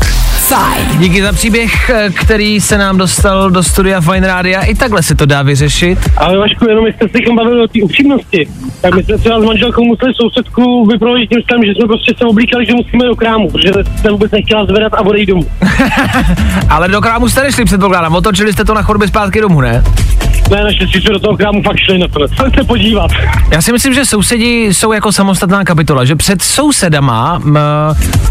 [0.51, 0.99] Fajn.
[0.99, 4.61] Díky za příběh, eh, který se nám dostal do studia Fine Rádia.
[4.61, 5.99] I takhle se to dá vyřešit.
[6.17, 8.47] Ale Vašku, jenom jste se bavili o té upřímnosti.
[8.81, 12.25] Tak my jsme třeba s manželkou museli sousedku vyprovodit tím stylem, že jsme prostě se
[12.25, 15.45] oblíkali, že musíme do krámu, protože jsem vůbec nechtěla zvedat a odejít domů.
[16.69, 19.83] Ale do krámu jste nešli předpokládám, otočili jste to na chodbě zpátky domů, ne?
[20.51, 22.31] Ne, naštěstí jsme do toho krámu fakt šli nakonec.
[22.31, 23.11] Chci se podívat.
[23.51, 27.59] Já si myslím, že sousedi jsou jako samostatná kapitola, že před sousedama m,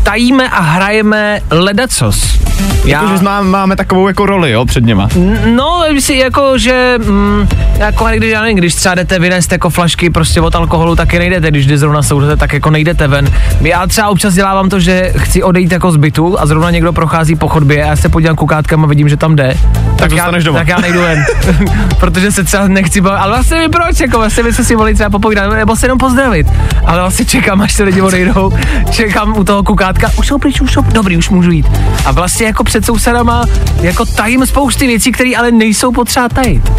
[0.02, 2.09] tajíme a hrajeme ledacos.
[2.10, 2.38] Letos.
[2.84, 5.08] Já, Jakože má, máme takovou jako roli, jo, před něma.
[5.54, 10.10] no, si jako, že mm, jako když, já nevím, když třeba jdete vynést jako flašky
[10.10, 13.28] prostě od alkoholu, taky nejdete, když jde zrovna soudete, tak jako nejdete ven.
[13.60, 17.36] Já třeba občas dělávám to, že chci odejít jako z bytu a zrovna někdo prochází
[17.36, 19.56] po chodbě a já se podívám koukátkama a vidím, že tam jde.
[19.96, 20.58] Tak, já, zůstaneš doma.
[20.58, 21.24] tak já nejdu ven,
[22.00, 24.94] protože se třeba nechci bavit, ale vlastně mi proč, jako vlastně my se si volí
[24.94, 26.46] třeba popovídat, nebo se jenom pozdravit,
[26.86, 28.52] ale vlastně čekám, až se lidi odejdou,
[28.90, 31.66] čekám u toho kukátka, už jsou pryč, už jsou, dobrý, už můžu jít.
[32.04, 33.44] A vlastně jako před sousedama,
[33.80, 36.72] jako tajím spousty věcí, které ale nejsou potřeba tajit.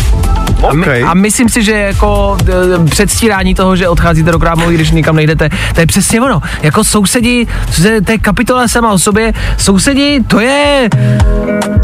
[0.69, 1.03] A, my, Okay.
[1.07, 2.38] a myslím si, že jako
[2.86, 6.41] e, předstírání toho, že odcházíte do krámu, když nikam nejdete, to je přesně ono.
[6.62, 10.89] Jako sousedi, to je, to je kapitola sama o sobě, sousedi, to je,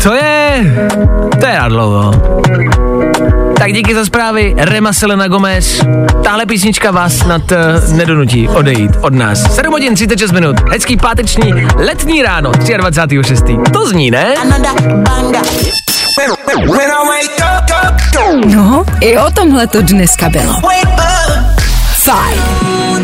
[0.03, 0.63] to je,
[1.39, 2.13] to je na dlouho.
[3.59, 5.81] Tak díky za zprávy, Rema Selena Gomez.
[6.23, 9.55] Tahle písnička vás snad uh, nedonutí odejít od nás.
[9.55, 13.71] 7 hodin 36 minut, hezký páteční letní ráno, 23.6.
[13.71, 14.33] To zní, ne?
[18.45, 20.53] No, i o tomhle to dneska bylo.
[22.07, 22.41] Fajn.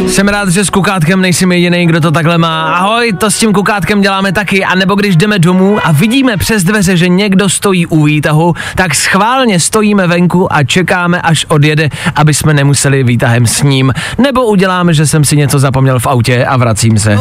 [0.09, 2.73] Jsem rád, že s kukátkem nejsem jediný, kdo to takhle má.
[2.73, 4.63] Ahoj, to s tím kukátkem děláme taky.
[4.63, 8.95] A nebo když jdeme domů a vidíme přes dveře, že někdo stojí u výtahu, tak
[8.95, 13.93] schválně stojíme venku a čekáme, až odjede, aby jsme nemuseli výtahem s ním.
[14.17, 17.19] Nebo uděláme, že jsem si něco zapomněl v autě a vracím se.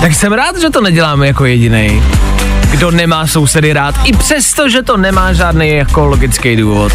[0.00, 2.02] Tak jsem rád, že to neděláme jako jediný.
[2.70, 6.92] Kdo nemá sousedy rád, i přesto, že to nemá žádný jako logický důvod.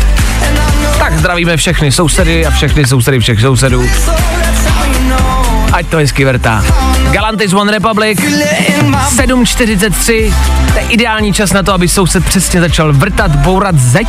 [0.97, 3.89] Tak zdravíme všechny sousedy a všechny sousedy všech sousedů.
[5.73, 6.63] Ať to hezky vrtá.
[7.11, 10.33] Galantis One Republic 7.43
[10.73, 14.07] To je ideální čas na to, aby soused přesně začal vrtat, bourat zeď,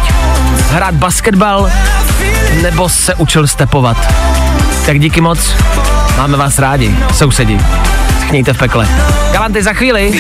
[0.70, 1.70] hrát basketbal
[2.62, 4.14] nebo se učil stepovat.
[4.86, 5.54] Tak díky moc.
[6.16, 7.58] Máme vás rádi, sousedi.
[8.34, 8.88] Schnějte v pekle.
[9.32, 10.12] Galanty za chvíli.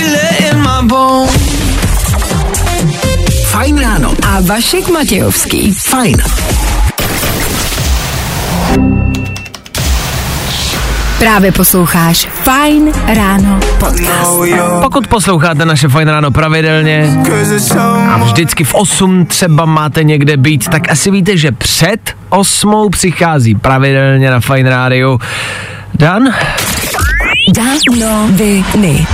[3.44, 4.14] Fajn ráno.
[4.26, 5.72] A Vašek Matějovský.
[5.72, 6.16] Fajn.
[11.18, 14.30] Právě posloucháš Fajn ráno podcast.
[14.82, 17.18] Pokud posloucháte naše Fajn ráno pravidelně
[18.10, 23.54] a vždycky v 8 třeba máte někde být, tak asi víte, že před 8 přichází
[23.54, 25.18] pravidelně na Fajn rádiu
[25.94, 26.28] Dan?
[27.56, 29.06] Danoviny.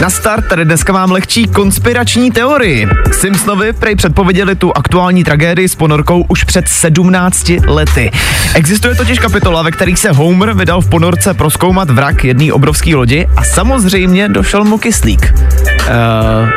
[0.00, 2.88] Na start tady dneska mám lehčí konspirační teorii.
[3.12, 8.10] Simpsonovi prej předpověděli tu aktuální tragédii s ponorkou už před 17 lety.
[8.54, 13.26] Existuje totiž kapitola, ve kterých se Homer vydal v ponorce proskoumat vrak jedné obrovské lodi
[13.36, 15.34] a samozřejmě došel mu kyslík.
[15.34, 16.50] Uh,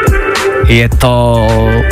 [0.67, 1.47] je to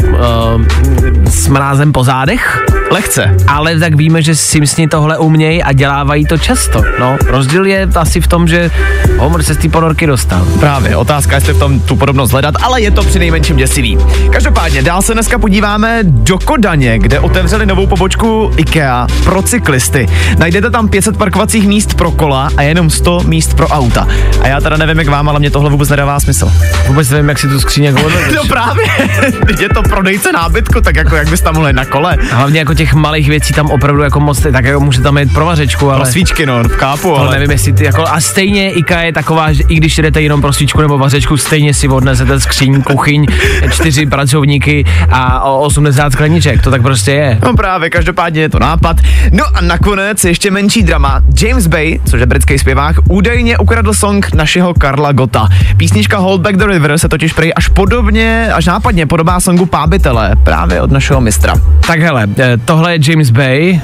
[0.09, 2.65] uh, s mrázem po zádech?
[2.91, 3.35] Lehce.
[3.47, 6.81] Ale tak víme, že Simpsoni tohle umějí a dělávají to často.
[6.99, 8.71] No, rozdíl je asi v tom, že
[9.17, 10.45] Homer se z té ponorky dostal.
[10.59, 13.97] Právě, otázka, jestli v tom tu podobnost hledat, ale je to při nejmenším děsivý.
[14.31, 20.07] Každopádně, dál se dneska podíváme do Kodaně, kde otevřeli novou pobočku IKEA pro cyklisty.
[20.37, 24.07] Najdete tam 500 parkovacích míst pro kola a jenom 100 míst pro auta.
[24.41, 26.51] A já teda nevím, jak vám, ale mě tohle vůbec nedává smysl.
[26.87, 28.09] Vůbec nevím, jak si tu skříň jako.
[28.35, 28.85] No právě,
[29.59, 32.17] je to prodejce nábytku, tak jako jak bys tam mohl jít na kole.
[32.32, 35.45] Hlavně jako těch malých věcí tam opravdu jako moc, tak jako může tam mít pro
[35.45, 35.99] vařečku, ale...
[35.99, 39.63] Pro svíčky, no, kápu, Ale nevím, jestli ty jako, a stejně IKEA je taková, že
[39.67, 43.25] i když jdete jenom pro svíčku nebo vařečku, stejně si odnesete skříň, kuchyň,
[43.71, 47.39] čtyři pracovníky a o 80 skleniček, to tak prostě je.
[47.43, 48.97] No právě, každopádně je to nápad.
[49.32, 51.21] No a nakonec ještě menší drama.
[51.41, 55.47] James Bay, což je britský zpěvák, údajně ukradl song našeho Karla Gota.
[55.77, 60.36] Písnička Hold Back the River se totiž prej až podobně, až nápadně podobá songu Pábitele,
[60.43, 61.54] právě od našeho mistra.
[61.88, 63.80] Tak hele, eh, tohle je James Bay,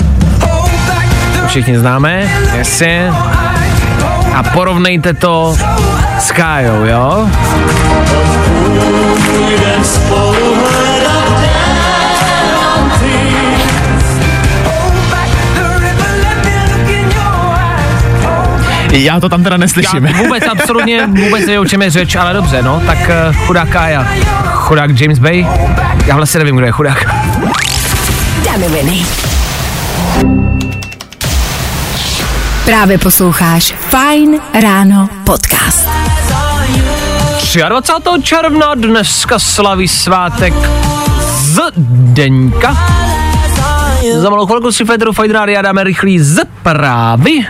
[1.47, 3.11] všichni známe, jasně.
[4.35, 5.57] A porovnejte to
[6.19, 7.27] s Kájou, jo?
[18.95, 20.05] Já to tam teda neslyším.
[20.05, 23.69] Já vůbec absolutně vůbec nevím, o čem je řeč, ale dobře, no, tak uh, chudák
[23.69, 24.07] Kája,
[24.45, 25.47] chudák James Bay,
[26.05, 27.05] já vlastně nevím, kdo je chudák.
[32.65, 35.89] Právě posloucháš Fajn ráno podcast.
[37.69, 38.23] 23.
[38.23, 40.53] června dneska slaví svátek
[41.41, 41.59] z
[42.13, 42.77] Deňka.
[44.13, 47.47] Za malou chvilku si Federu Fajnrády a dáme rychlý zprávy.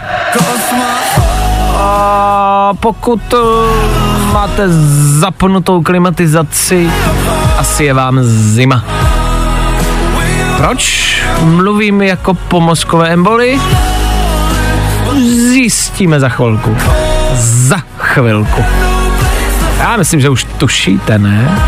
[2.80, 4.64] Pokud uh, máte
[5.20, 6.90] zapnutou klimatizaci,
[7.58, 8.84] asi je vám zima.
[10.58, 13.60] Proč mluvím jako po mozkové emboli?
[15.52, 16.78] Zjistíme za chvilku.
[17.34, 18.64] Za chvilku.
[19.80, 21.60] Já myslím, že už tušíte, ne?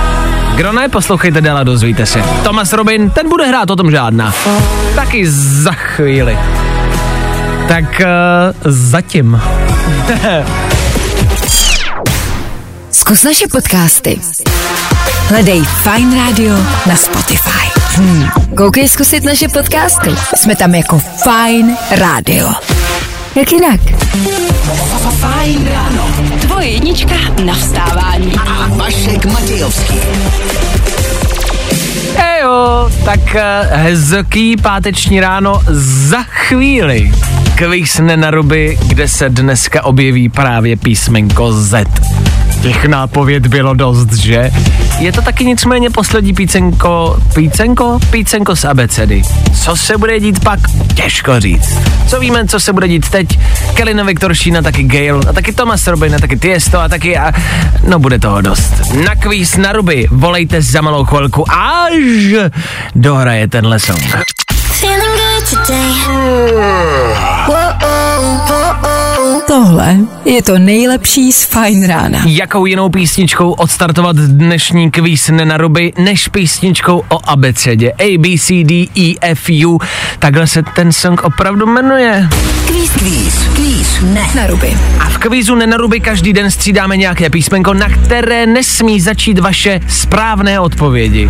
[0.55, 2.21] Kdo ne, poslouchejte dál a dozvíte se.
[2.43, 4.33] Thomas Robin, ten bude hrát o tom žádná.
[4.95, 6.37] Taky za chvíli.
[7.67, 9.41] Tak uh, zatím.
[12.91, 14.19] Zkus naše podcasty.
[15.27, 17.79] Hledej Fine Radio na Spotify.
[17.95, 18.29] Hmm.
[18.57, 20.09] Koukej zkusit naše podcasty.
[20.35, 22.49] Jsme tam jako Fine Radio.
[23.35, 23.79] Jak jinak?
[25.19, 26.07] Fajn ráno.
[26.41, 28.33] Tvoje jednička na vstávání.
[28.47, 29.99] A Vašek Matějovský.
[32.15, 37.11] Ejo, tak uh, hezký páteční ráno za chvíli.
[37.57, 41.85] Kvíz nenaruby, kde se dneska objeví právě písmenko Z.
[42.61, 44.51] Těch nápověd bylo dost, že?
[44.99, 47.99] Je to taky nicméně poslední pícenko, pícenko?
[48.09, 49.21] Pícenko z abecedy.
[49.63, 50.59] Co se bude dít pak?
[50.95, 51.77] Těžko říct.
[52.07, 53.39] Co víme, co se bude dít teď?
[53.73, 57.33] Kelina Viktor Šína, taky Gale, a taky Thomas Robin, a taky Tiesto, a taky a...
[57.87, 58.73] No bude toho dost.
[59.05, 61.93] Na kvíz na ruby volejte za malou chvilku, až
[62.95, 64.17] dohraje tenhle song.
[69.47, 72.19] Tohle je to nejlepší z Fine Rána.
[72.25, 78.87] Jakou jinou písničkou odstartovat dnešní kvíz nenaruby, než písničkou o abecedě A, B, C, D,
[78.95, 79.79] E, F, U.
[80.19, 82.29] Takhle se ten song opravdu jmenuje.
[82.67, 84.27] Kvíz, kvíz, kvíz, ne.
[84.35, 84.77] Na ruby.
[84.99, 90.59] A v kvízu nenaruby každý den střídáme nějaké písmenko, na které nesmí začít vaše správné
[90.59, 91.29] odpovědi.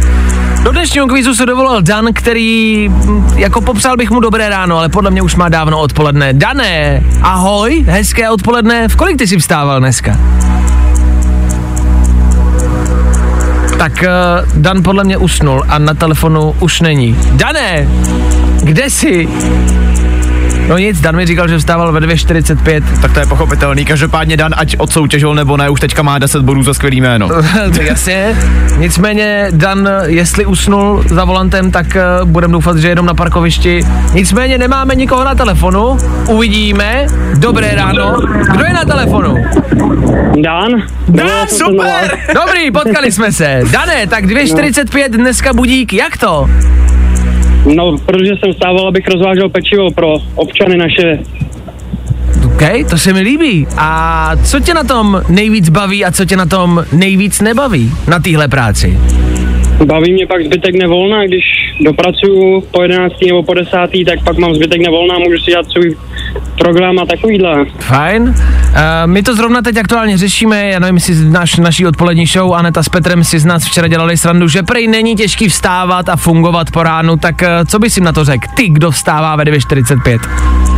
[0.63, 2.89] Do dnešního kvízu se dovolal Dan, který,
[3.38, 6.34] jako popsal bych mu dobré ráno, ale podle mě už má dávno odpoledne.
[6.34, 8.88] Dané, ahoj, hezké odpoledne.
[8.88, 10.19] V kolik ty jsi vstával dneska?
[13.78, 17.17] Tak uh, Dan podle mě usnul a na telefonu už není.
[17.32, 17.88] Dané,
[18.63, 19.28] kde jsi?
[20.67, 22.84] No nic, Dan mi říkal, že vstával ve 2.45.
[23.01, 23.86] Tak to je pochopitelný.
[23.86, 27.27] Každopádně Dan, ať odsoutěžil nebo ne, už teďka má 10 bodů za skvělý jméno.
[27.75, 28.36] To Jasně.
[28.77, 31.86] Nicméně Dan, jestli usnul za volantem, tak
[32.21, 33.84] uh, budeme doufat, že jenom na parkovišti.
[34.13, 35.97] Nicméně nemáme nikoho na telefonu.
[36.27, 37.08] Uvidíme.
[37.38, 38.21] Dobré ráno.
[38.51, 39.36] Kdo je na telefonu?
[40.41, 40.71] Dan?
[41.10, 42.19] Dan, super!
[42.34, 43.62] Dobrý, potkali jsme se.
[43.71, 46.49] Dané, tak 2.45 dneska budík, jak to?
[47.75, 51.19] No, protože jsem stával, abych rozvážel pečivo pro občany naše.
[52.45, 53.67] OK, to se mi líbí.
[53.77, 58.19] A co tě na tom nejvíc baví a co tě na tom nejvíc nebaví na
[58.19, 58.99] téhle práci?
[59.86, 61.43] Baví mě pak zbytek nevolna, když
[61.86, 63.13] dopracuju po 11.
[63.25, 63.77] nebo po 10.
[64.06, 65.97] tak pak mám zbytek nevolna a můžu si dělat svůj
[66.60, 67.65] program a takovýhle.
[67.80, 68.34] Fajn.
[68.67, 68.73] Uh,
[69.06, 72.89] my to zrovna teď aktuálně řešíme, já nevím, jestli znáš naší odpolední show, Aneta s
[72.89, 76.84] Petrem si z nás včera dělali srandu, že prej není těžký vstávat a fungovat po
[76.84, 78.47] ránu, tak uh, co bys jim na to řekl?
[78.56, 80.77] Ty, kdo vstává ve 9.45?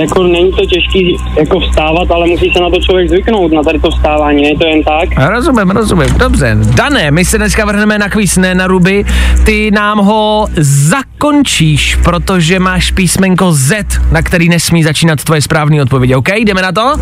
[0.00, 3.78] Jako není to těžký jako vstávat, ale musí se na to člověk zvyknout, na tady
[3.78, 5.30] to vstávání, není to jen tak.
[5.30, 6.56] Rozumím, rozumím, dobře.
[6.74, 9.04] Dané, my se dneska vrhneme na kvíz ne na ruby,
[9.44, 16.14] ty nám ho zakončíš, protože máš písmenko Z, na který nesmí začínat tvoje správné odpovědi,
[16.14, 16.28] OK?
[16.36, 16.92] Jdeme na to?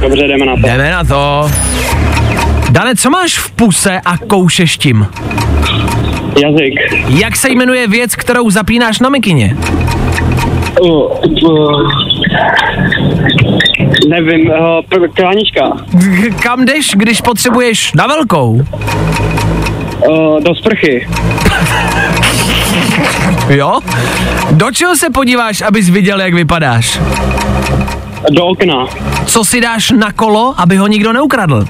[0.00, 0.60] Dobře, jdeme na to.
[0.60, 1.50] Jdeme na to.
[2.70, 5.06] Dane, co máš v puse a koušeš tím?
[6.42, 6.74] Jazyk.
[7.08, 9.56] Jak se jmenuje věc, kterou zapínáš na mikině?
[10.80, 11.90] Uh, uh,
[14.08, 15.72] nevím, uh, klánička.
[16.42, 18.50] Kam jdeš, když potřebuješ na velkou?
[20.08, 21.08] Uh, do sprchy.
[23.48, 23.80] Jo?
[24.50, 27.00] Do čeho se podíváš, abys viděl, jak vypadáš?
[28.30, 28.86] Do okna.
[29.26, 31.64] Co si dáš na kolo, aby ho nikdo neukradl?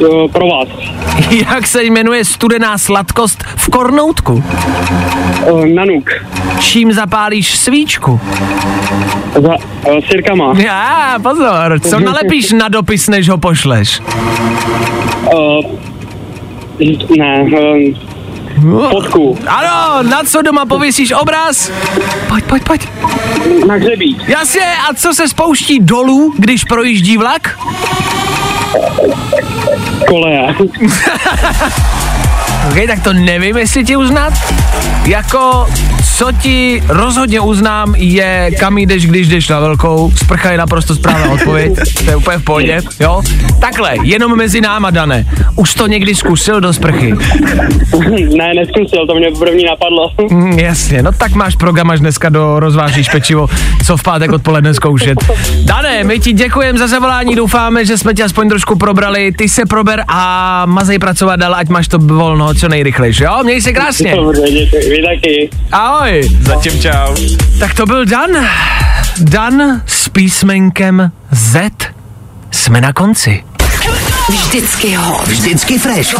[0.00, 0.68] Uh, pro vás.
[1.30, 4.44] Jak se jmenuje studená sladkost v kornoutku?
[5.50, 6.10] Uh, nanuk.
[6.60, 8.20] Čím zapálíš svíčku?
[9.42, 10.54] Za uh, sirkama.
[10.64, 14.00] Já, pozor, co nalepíš na dopis, než ho pošleš?
[15.34, 15.64] Uh,
[17.18, 18.13] ne, uh,
[18.90, 19.38] fotku.
[19.46, 21.70] Ano, na co doma pověsíš obraz?
[22.28, 22.88] Pojď, pojď, pojď.
[23.66, 24.28] Na hřebík.
[24.28, 27.58] Jasně, a co se spouští dolů, když projíždí vlak?
[30.08, 30.54] Koleje.
[32.68, 34.32] Ok, tak to nevím, jestli ti uznat.
[35.04, 35.66] Jako,
[36.14, 40.12] co ti rozhodně uznám, je kam jdeš, když jdeš na velkou.
[40.16, 41.72] Sprcha je naprosto správná odpověď.
[42.04, 43.22] To je úplně v pohodě, jo?
[43.60, 45.26] Takhle, jenom mezi náma, Dane.
[45.56, 47.14] Už to někdy zkusil do sprchy?
[48.36, 50.10] ne, neskusil, to mě první napadlo.
[50.30, 53.46] Mm, jasně, no tak máš program až dneska do rozvážíš pečivo,
[53.86, 55.18] co v pátek odpoledne zkoušet.
[55.64, 59.66] Dané, my ti děkujeme za zavolání, doufáme, že jsme tě aspoň trošku probrali, ty se
[59.66, 63.40] prober a mazej pracovat dál, ať máš to volno co nejrychlejší, jo?
[63.44, 64.16] Měj se krásně.
[64.16, 65.50] Dobře, děkuji, vy taky.
[65.72, 66.03] Ahoj.
[66.40, 67.14] Zatím čau.
[67.58, 68.30] Tak to byl Dan.
[69.18, 71.70] Dan s písmenkem Z.
[72.50, 73.44] Jsme na konci.
[74.28, 75.28] Vždycky hot.
[75.28, 76.14] Vždycky fresh.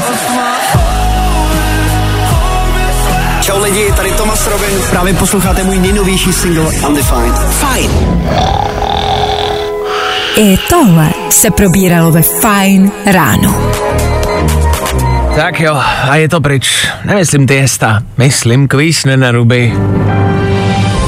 [3.42, 4.68] Čau lidi, tady Tomas Robin.
[4.90, 7.34] Právě posloucháte můj nejnovější single Undefined.
[7.34, 7.90] Fajn.
[10.36, 13.72] I tohle se probíralo ve Fine ráno.
[15.36, 15.74] Tak jo,
[16.10, 16.88] a je to pryč.
[17.04, 19.72] Nemyslím ty jesta, myslím kvíz na ruby.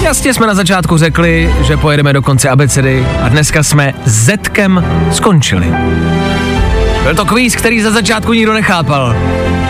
[0.02, 5.66] Jasně jsme na začátku řekli, že pojedeme do konce abecedy a dneska jsme Zetkem skončili.
[7.02, 9.16] Byl to kvíz, který za začátku nikdo nechápal.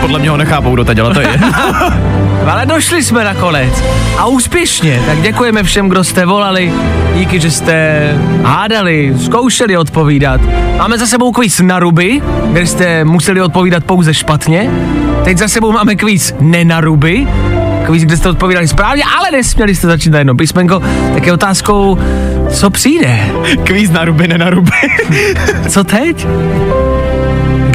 [0.01, 1.39] Podle mě ho nechápou do teď, ale to je.
[2.51, 3.83] Ale došli jsme nakonec.
[4.17, 5.01] A úspěšně.
[5.05, 6.73] Tak děkujeme všem, kdo jste volali.
[7.15, 8.09] Díky, že jste
[8.43, 10.41] hádali, zkoušeli odpovídat.
[10.77, 12.21] Máme za sebou kvíz na ruby,
[12.51, 14.71] kde jste museli odpovídat pouze špatně.
[15.23, 17.27] Teď za sebou máme kvíz ne na ruby,
[17.85, 20.81] kvíz, kde jste odpovídali správně, ale nesměli jste začít na jedno písmenko.
[21.13, 21.97] Tak je otázkou,
[22.49, 23.19] co přijde?
[23.63, 24.71] Kvíz na ruby, ne na ruby.
[25.69, 26.27] Co teď?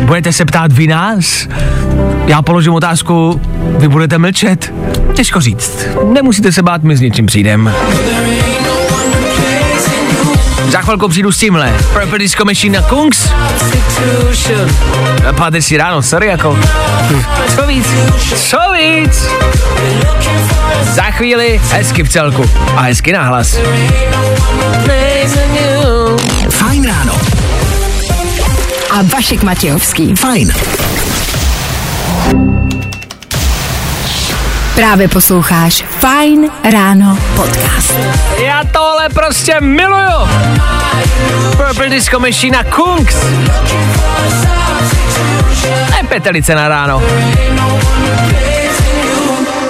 [0.05, 1.49] Budete se ptát vy nás?
[2.27, 3.41] Já položím otázku,
[3.79, 4.73] vy budete mlčet?
[5.15, 5.87] Těžko říct.
[6.13, 7.75] Nemusíte se bát, my s něčím přijdem.
[10.71, 11.73] Za chvilku přijdu s tímhle.
[11.93, 13.29] Purple Disco Machine na Kungs.
[15.29, 16.59] A páteční ráno, sorry jako.
[17.57, 17.87] Co víc?
[18.37, 19.29] Co víc?
[20.83, 23.59] Za chvíli hezky v celku a hezky nahlas.
[26.51, 27.15] Fajn ráno.
[28.91, 30.17] A Vašek Matějovský.
[30.17, 30.53] Fajn.
[34.75, 37.95] Právě posloucháš Fine Ráno podcast.
[38.39, 40.29] Já tohle prostě miluju.
[41.57, 43.17] Purple Disco Machine a Kungs.
[45.91, 47.03] Ne petelice na ráno.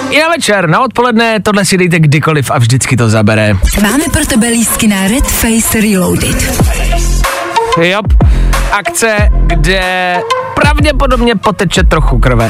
[0.09, 3.57] I na večer, na odpoledne, tohle si dejte kdykoliv a vždycky to zabere.
[3.81, 6.61] Máme pro tebe lístky na Red Face Reloaded.
[7.81, 8.05] Jop,
[8.71, 10.17] akce, kde
[10.55, 12.49] pravděpodobně poteče trochu krve.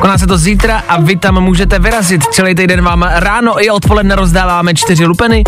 [0.00, 2.24] Koná se to zítra a vy tam můžete vyrazit.
[2.24, 5.44] Celý týden vám ráno i odpoledne rozdáváme čtyři lupeny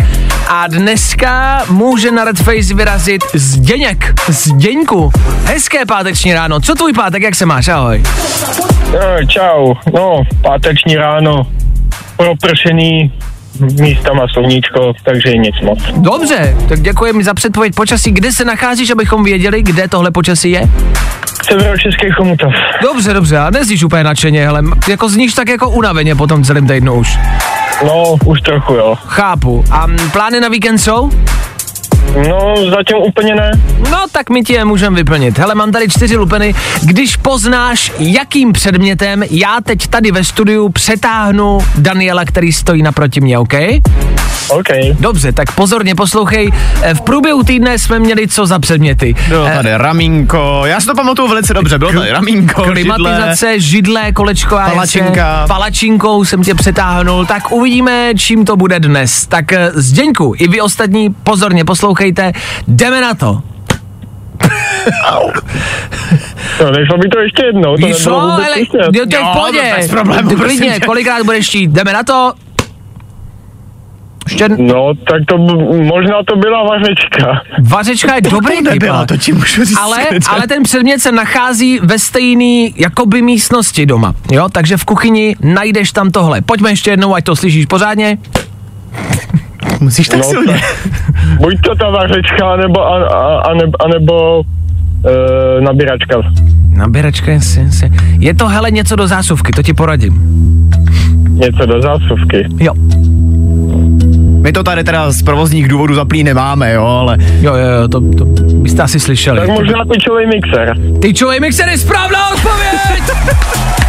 [0.48, 4.14] a dneska může na Red Face vyrazit Zdeněk.
[4.28, 5.10] Zdeňku,
[5.44, 6.60] hezké páteční ráno.
[6.60, 7.68] Co tvůj pátek, jak se máš?
[7.68, 8.02] Ahoj.
[8.92, 11.46] No, čau, no, páteční ráno,
[12.16, 13.12] propršený,
[13.80, 15.78] místama sluníčko, takže nic moc.
[15.96, 18.10] Dobře, tak děkujeme za předpověď počasí.
[18.10, 20.62] Kde se nacházíš, abychom věděli, kde tohle počasí je?
[21.48, 22.52] Severočeský chomutov.
[22.82, 26.66] Dobře, dobře, a nezdíš úplně nadšeně, ale jako zníš tak jako unaveně po tom celém
[26.66, 27.18] týdnu už.
[27.86, 28.94] No, už trochu jo.
[29.06, 29.64] Chápu.
[29.70, 31.10] A plány na víkend jsou?
[32.28, 33.50] No, zatím úplně ne.
[33.90, 35.38] No, tak my ti je můžeme vyplnit.
[35.38, 36.54] Hele, mám tady čtyři lupeny.
[36.82, 43.38] Když poznáš, jakým předmětem já teď tady ve studiu přetáhnu Daniela, který stojí naproti mě,
[43.38, 43.54] OK?
[44.48, 44.66] OK.
[45.00, 46.50] Dobře, tak pozorně poslouchej.
[46.82, 49.14] Eh, V průběhu týdne jsme měli co za předměty?
[49.28, 53.60] Bylo Eh, tady ramínko, já si to pamatuju velice dobře, bylo tady ramínko, židle, Klimatizace,
[53.60, 55.44] židle, kolečko a Palačinka.
[55.48, 59.26] Palačinkou jsem tě přetáhnul, tak uvidíme, čím to bude dnes.
[59.26, 61.64] Tak eh, Zdeňku, i vy ostatní pozorně
[61.98, 62.32] poslouchejte,
[62.68, 63.40] jdeme na to.
[66.60, 69.30] No, nešlo by to ještě jednou, to Víš co, ale jo, to je v Jo,
[69.32, 69.74] pohodě.
[69.94, 72.32] no, bez prosím Klidně, kolikrát budeš chtít, jdeme na to.
[74.28, 75.38] Ještě No, tak to
[75.84, 77.42] možná to byla vařečka.
[77.62, 79.78] vařečka je dobrý To nebyla, to ti můžu říct.
[79.78, 79.98] ale,
[80.30, 85.92] ale ten předmět se nachází ve stejné jakoby místnosti doma, jo, takže v kuchyni najdeš
[85.92, 86.40] tam tohle.
[86.40, 88.18] Pojďme ještě jednou, ať to slyšíš pořádně.
[89.80, 90.52] musíš tak No, silně.
[90.52, 91.07] tak.
[91.40, 94.42] Buď to ta vařečka, anebo, a, a, anebo, anebo
[95.58, 96.16] e, nabíračka.
[96.68, 97.90] Nabíračka, jasně, jasně.
[98.18, 100.14] Je to hele něco do zásuvky, to ti poradím.
[101.28, 102.46] Něco do zásuvky.
[102.60, 102.72] Jo,
[104.42, 108.00] My to tady teda z provozních důvodů zaplý nemáme, jo, ale jo, jo, jo to,
[108.00, 109.40] to byste asi slyšeli.
[109.40, 110.74] Tak možná tyčový mixer.
[111.02, 113.02] Tyčový mixer je správná odpověď!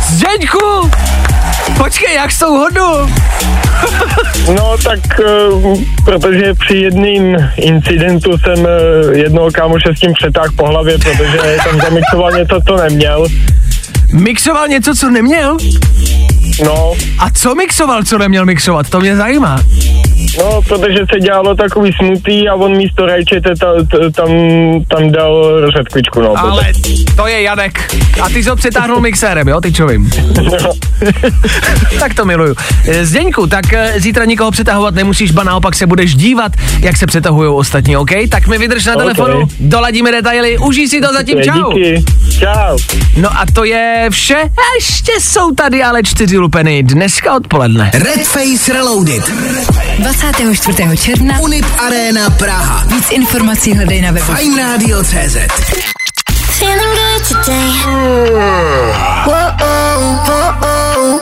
[0.09, 0.89] Zdeňku!
[1.83, 2.85] Počkej, jak s tou hodu?
[4.55, 4.99] No tak,
[5.51, 11.57] uh, protože při jedným incidentu jsem uh, jednoho kámoše s tím přetáhl po hlavě, protože
[11.63, 13.27] tam zamixoval něco, co neměl.
[14.13, 15.57] Mixoval něco, co neměl?
[16.65, 18.89] No, A co mixoval, co neměl mixovat?
[18.89, 19.63] To mě zajímá.
[20.37, 24.29] No, protože se dělalo takový smutý a on místo rajčete ta, ta, tam,
[24.87, 26.33] tam dal řetkvičku, no.
[26.37, 26.73] Ale
[27.15, 27.95] to je Janek.
[28.21, 30.09] A ty jsi ho přetáhnul mixérem, jo, tyčovým.
[31.99, 32.55] tak to miluju.
[33.01, 37.49] Zdeňku, tak eh, zítra nikoho přetahovat nemusíš, ba naopak se budeš dívat, jak se přetahují
[37.49, 38.11] ostatní, OK?
[38.29, 39.01] Tak mi vydrž na OK.
[39.01, 41.73] telefonu, doladíme detaily, užij si to zatím, čau.
[41.73, 42.03] Díky.
[42.39, 42.77] Čau.
[43.17, 44.35] No a to je vše.
[44.35, 47.91] A ještě jsou tady ale čtyři lupeny dneska odpoledne.
[47.93, 49.23] Red Face Reloaded.
[50.13, 50.95] 24.
[50.97, 51.39] června.
[51.41, 52.83] Unip Arena Praha.
[52.87, 55.37] Víc informací hledej na webu Fajn Radio CZ.
[56.59, 57.71] Feeling good today.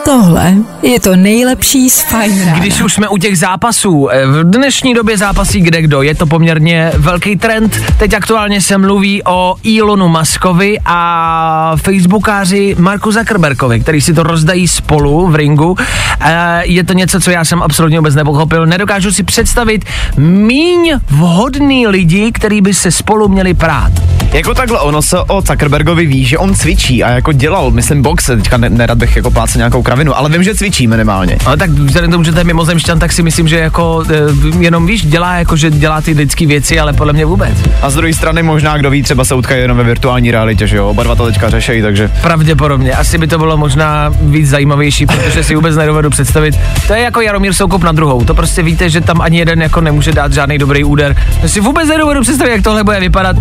[0.04, 2.58] Tohle je to nejlepší z Fine Rána.
[2.58, 6.26] Když už jsme u těch zápasů, eh, v dnešní době zápasí kde kdo, je to
[6.26, 7.76] poměrně velký trend.
[7.98, 14.68] Teď aktuálně se mluví o Elonu Muskovi a facebookáři Marku Zuckerbergovi, který si to rozdají
[14.68, 15.76] spolu v ringu.
[16.20, 18.66] Eh, Je to něco, co já jsem absolutně vůbec nepochopil.
[18.66, 19.84] Nedokážu si představit
[20.16, 23.92] míň vhodný lidi, který by se spolu měli prát.
[24.32, 28.26] Jako takhle, ono se o Zuckerbergovi ví, že on cvičí a jako dělal, myslím, box,
[28.26, 31.36] teďka ne, nerad bych jako plácel nějakou kravinu, ale vím, že cvičí minimálně.
[31.46, 34.14] Ale tak vzhledem k tomu, že to je mimozemšťan, tak si myslím, že jako eh,
[34.60, 37.52] jenom víš, dělá jako, že dělá ty lidské věci, ale podle mě vůbec.
[37.82, 40.76] A z druhé strany možná, kdo ví, třeba se utkají jenom ve virtuální realitě, že
[40.76, 42.92] jo, oba dva to teďka řešejí, takže Pravděpodobně.
[42.92, 46.54] Asi by to bylo možná víc zajímavější, protože si vůbec nedovedu představit.
[46.86, 48.24] To je jako Jaromír Soukup na druhou.
[48.24, 51.16] To prostě víte, že tam ani jeden jako nemůže dát žádný dobrý úder.
[51.40, 53.36] To si vůbec nedovedu představit, jak tohle bude vypadat.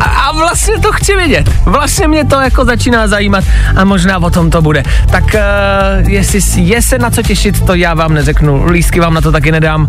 [0.00, 1.50] A, a vlastně to chci vědět.
[1.64, 3.44] Vlastně mě to jako začíná zajímat
[3.76, 4.82] a možná o tom to bude.
[5.10, 8.64] Tak uh, jestli s- je se na co těšit, to já vám neřeknu.
[8.66, 9.88] Lístky vám na to taky nedám.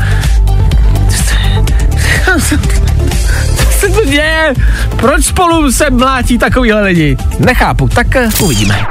[3.57, 4.53] Co se to děje?
[4.95, 7.17] Proč spolu se mlátí takovýhle lidi?
[7.39, 8.85] Nechápu, tak uh, uvidíme.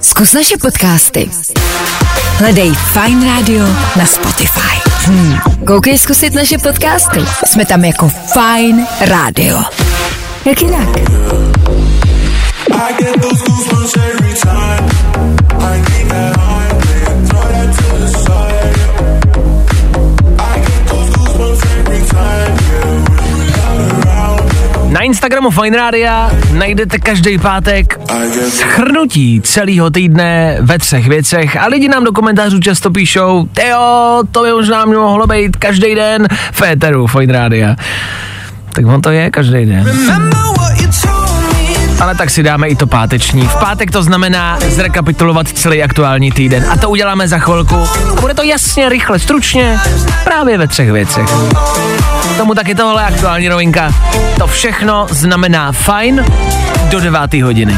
[0.00, 1.30] Zkus naše podcasty.
[2.38, 3.64] Hledej Fine Radio
[3.96, 4.90] na Spotify.
[5.04, 5.38] Hmm.
[5.66, 7.20] Koukej zkusit naše podcasty.
[7.46, 9.62] Jsme tam jako Fine Radio.
[10.44, 10.88] Jak jinak?
[12.88, 14.88] I get those goosebumps every time.
[15.60, 16.53] I need that
[25.04, 28.00] Instagramu Fine Rádia najdete každý pátek
[28.48, 34.42] shrnutí celého týdne ve třech věcech a lidi nám do komentářů často píšou, Teo, to
[34.42, 37.76] by možná mohlo být každý den v éteru Fine Rádia.
[38.72, 39.84] Tak on to je každý den.
[39.84, 40.73] Remember
[42.00, 43.48] Ale tak si dáme i to páteční.
[43.48, 46.66] V pátek to znamená zrekapitulovat celý aktuální týden.
[46.70, 47.88] A to uděláme za chvilku.
[48.18, 49.78] A bude to jasně, rychle, stručně,
[50.24, 51.26] právě ve třech věcech.
[52.34, 53.94] K Tomu taky tohle aktuální novinka.
[54.38, 56.24] To všechno znamená fajn
[56.90, 57.76] do devátý hodiny.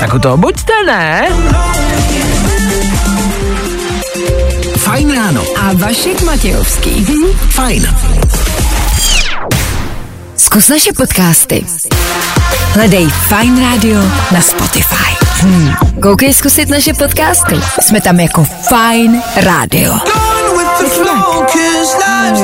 [0.00, 1.28] Tak u toho buďte, ne?
[4.76, 5.42] Fajn ráno.
[5.56, 7.06] A Vašek Matějovský.
[7.50, 7.88] Fajn.
[10.36, 11.64] Zkus naše podcasty.
[12.72, 14.00] Hledej Fine Radio
[14.32, 15.16] na Spotify.
[15.40, 15.72] Hmm.
[16.02, 17.54] Koukej zkusit naše podcasty.
[17.80, 19.92] Jsme tam jako Fine Radio.
[20.58, 20.76] Like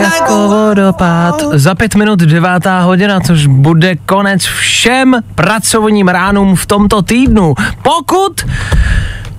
[0.02, 1.42] Jako vodopád.
[1.52, 7.54] Za pět minut devátá hodina, což bude konec všem pracovním ránům v tomto týdnu.
[7.82, 8.46] Pokud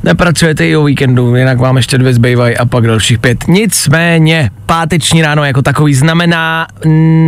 [0.03, 3.47] nepracujete i o víkendu, jinak vám ještě dvě zbývají a pak dalších pět.
[3.47, 6.67] Nicméně, páteční ráno jako takový znamená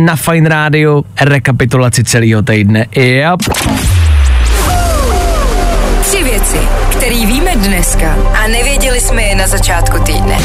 [0.04, 2.86] na Fine Radio rekapitulaci celého týdne.
[2.96, 3.40] Yep.
[7.06, 10.38] Které víme dneska a nevěděli jsme je na začátku týdne.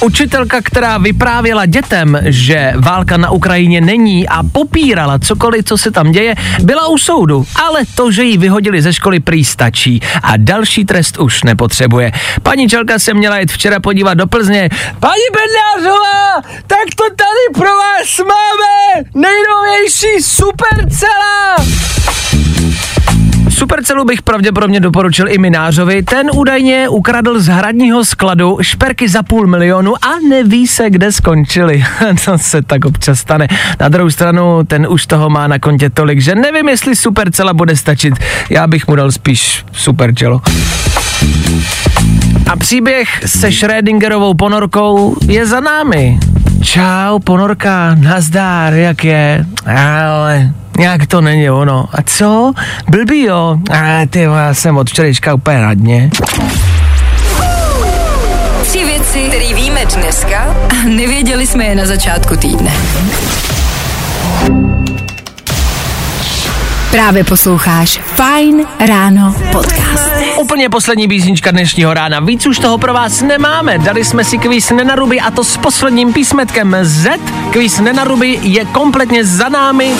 [0.00, 6.12] Učitelka, která vyprávěla dětem, že válka na Ukrajině není a popírala cokoliv, co se tam
[6.12, 10.84] děje, byla u soudu, ale to, že ji vyhodili ze školy, prý stačí a další
[10.84, 12.12] trest už nepotřebuje.
[12.42, 14.68] Paní Čelka se měla jít včera podívat do Plzně.
[15.00, 21.56] Paní Bednářová, tak to tady pro vás máme nejnovější supercela!
[23.60, 26.02] Supercelu bych pravděpodobně doporučil i Minářovi.
[26.02, 31.84] Ten údajně ukradl z hradního skladu šperky za půl milionu a neví se, kde skončili.
[32.24, 33.48] to se tak občas stane.
[33.80, 37.76] Na druhou stranu, ten už toho má na kontě tolik, že nevím, jestli Supercela bude
[37.76, 38.14] stačit.
[38.50, 40.40] Já bych mu dal spíš Superčelo.
[42.50, 46.18] A příběh se Schrödingerovou ponorkou je za námi.
[46.62, 49.44] Čau, ponorka, nazdár, jak je?
[49.76, 51.84] Ale nějak to není ono.
[51.92, 52.52] A co?
[52.90, 53.58] Blbý jo?
[53.70, 56.10] A ty já jsem od včerejška úplně radně.
[58.62, 62.70] Tři věci, které víme dneska a nevěděli jsme je na začátku týdne.
[66.90, 70.10] Právě posloucháš Fine Ráno podcast.
[70.40, 72.20] Úplně poslední písnička dnešního rána.
[72.20, 73.78] Víc už toho pro vás nemáme.
[73.78, 77.20] Dali jsme si kvíz Nenaruby a to s posledním písmetkem Z.
[77.50, 79.92] Kvíz Nenaruby je kompletně za námi.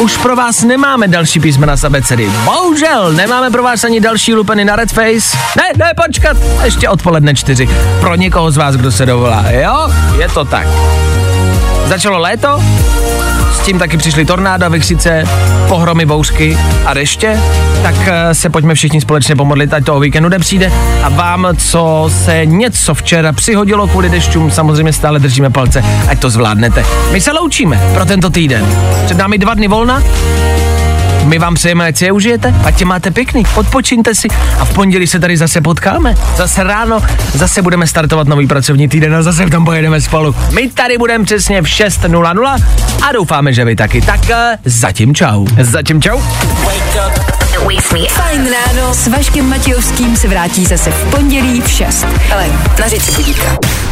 [0.00, 2.30] Už pro vás nemáme další písmena z abecedy.
[2.44, 5.38] Bohužel nemáme pro vás ani další lupeny na Red Face.
[5.56, 6.36] Ne, ne, počkat.
[6.64, 7.68] Ještě odpoledne čtyři.
[8.00, 9.44] Pro někoho z vás, kdo se dovolá.
[9.50, 9.88] Jo,
[10.18, 10.66] je to tak.
[11.86, 12.62] Začalo léto,
[13.64, 15.24] tím taky přišly tornáda, vychřice,
[15.68, 17.40] pohromy, bouřky a deště,
[17.82, 20.72] tak eh, se pojďme všichni společně pomodlit, ať toho víkendu nepřijde.
[21.02, 26.30] A vám, co se něco včera přihodilo kvůli dešťům, samozřejmě stále držíme palce, ať to
[26.30, 26.84] zvládnete.
[27.12, 28.66] My se loučíme pro tento týden.
[29.04, 30.02] Před námi dva dny volna,
[31.24, 34.74] My vám přejeme, ať si je užijete, ať tě máte pěkný, odpočiňte si a v
[34.74, 36.14] pondělí se tady zase potkáme.
[36.36, 37.00] Zase ráno,
[37.34, 40.34] zase budeme startovat nový pracovní týden a zase v tom pojedeme spolu.
[40.54, 42.62] My tady budeme přesně v 6.00
[43.08, 44.00] a doufáme, že vy taky.
[44.00, 45.46] Tak eh, zatím čau.
[45.60, 46.20] Zatím čau.
[48.08, 52.06] Fajn ráno s Vaškem Matějovským se vrátí zase v pondělí v 6.
[52.32, 52.46] Ale
[52.78, 53.91] na budíka.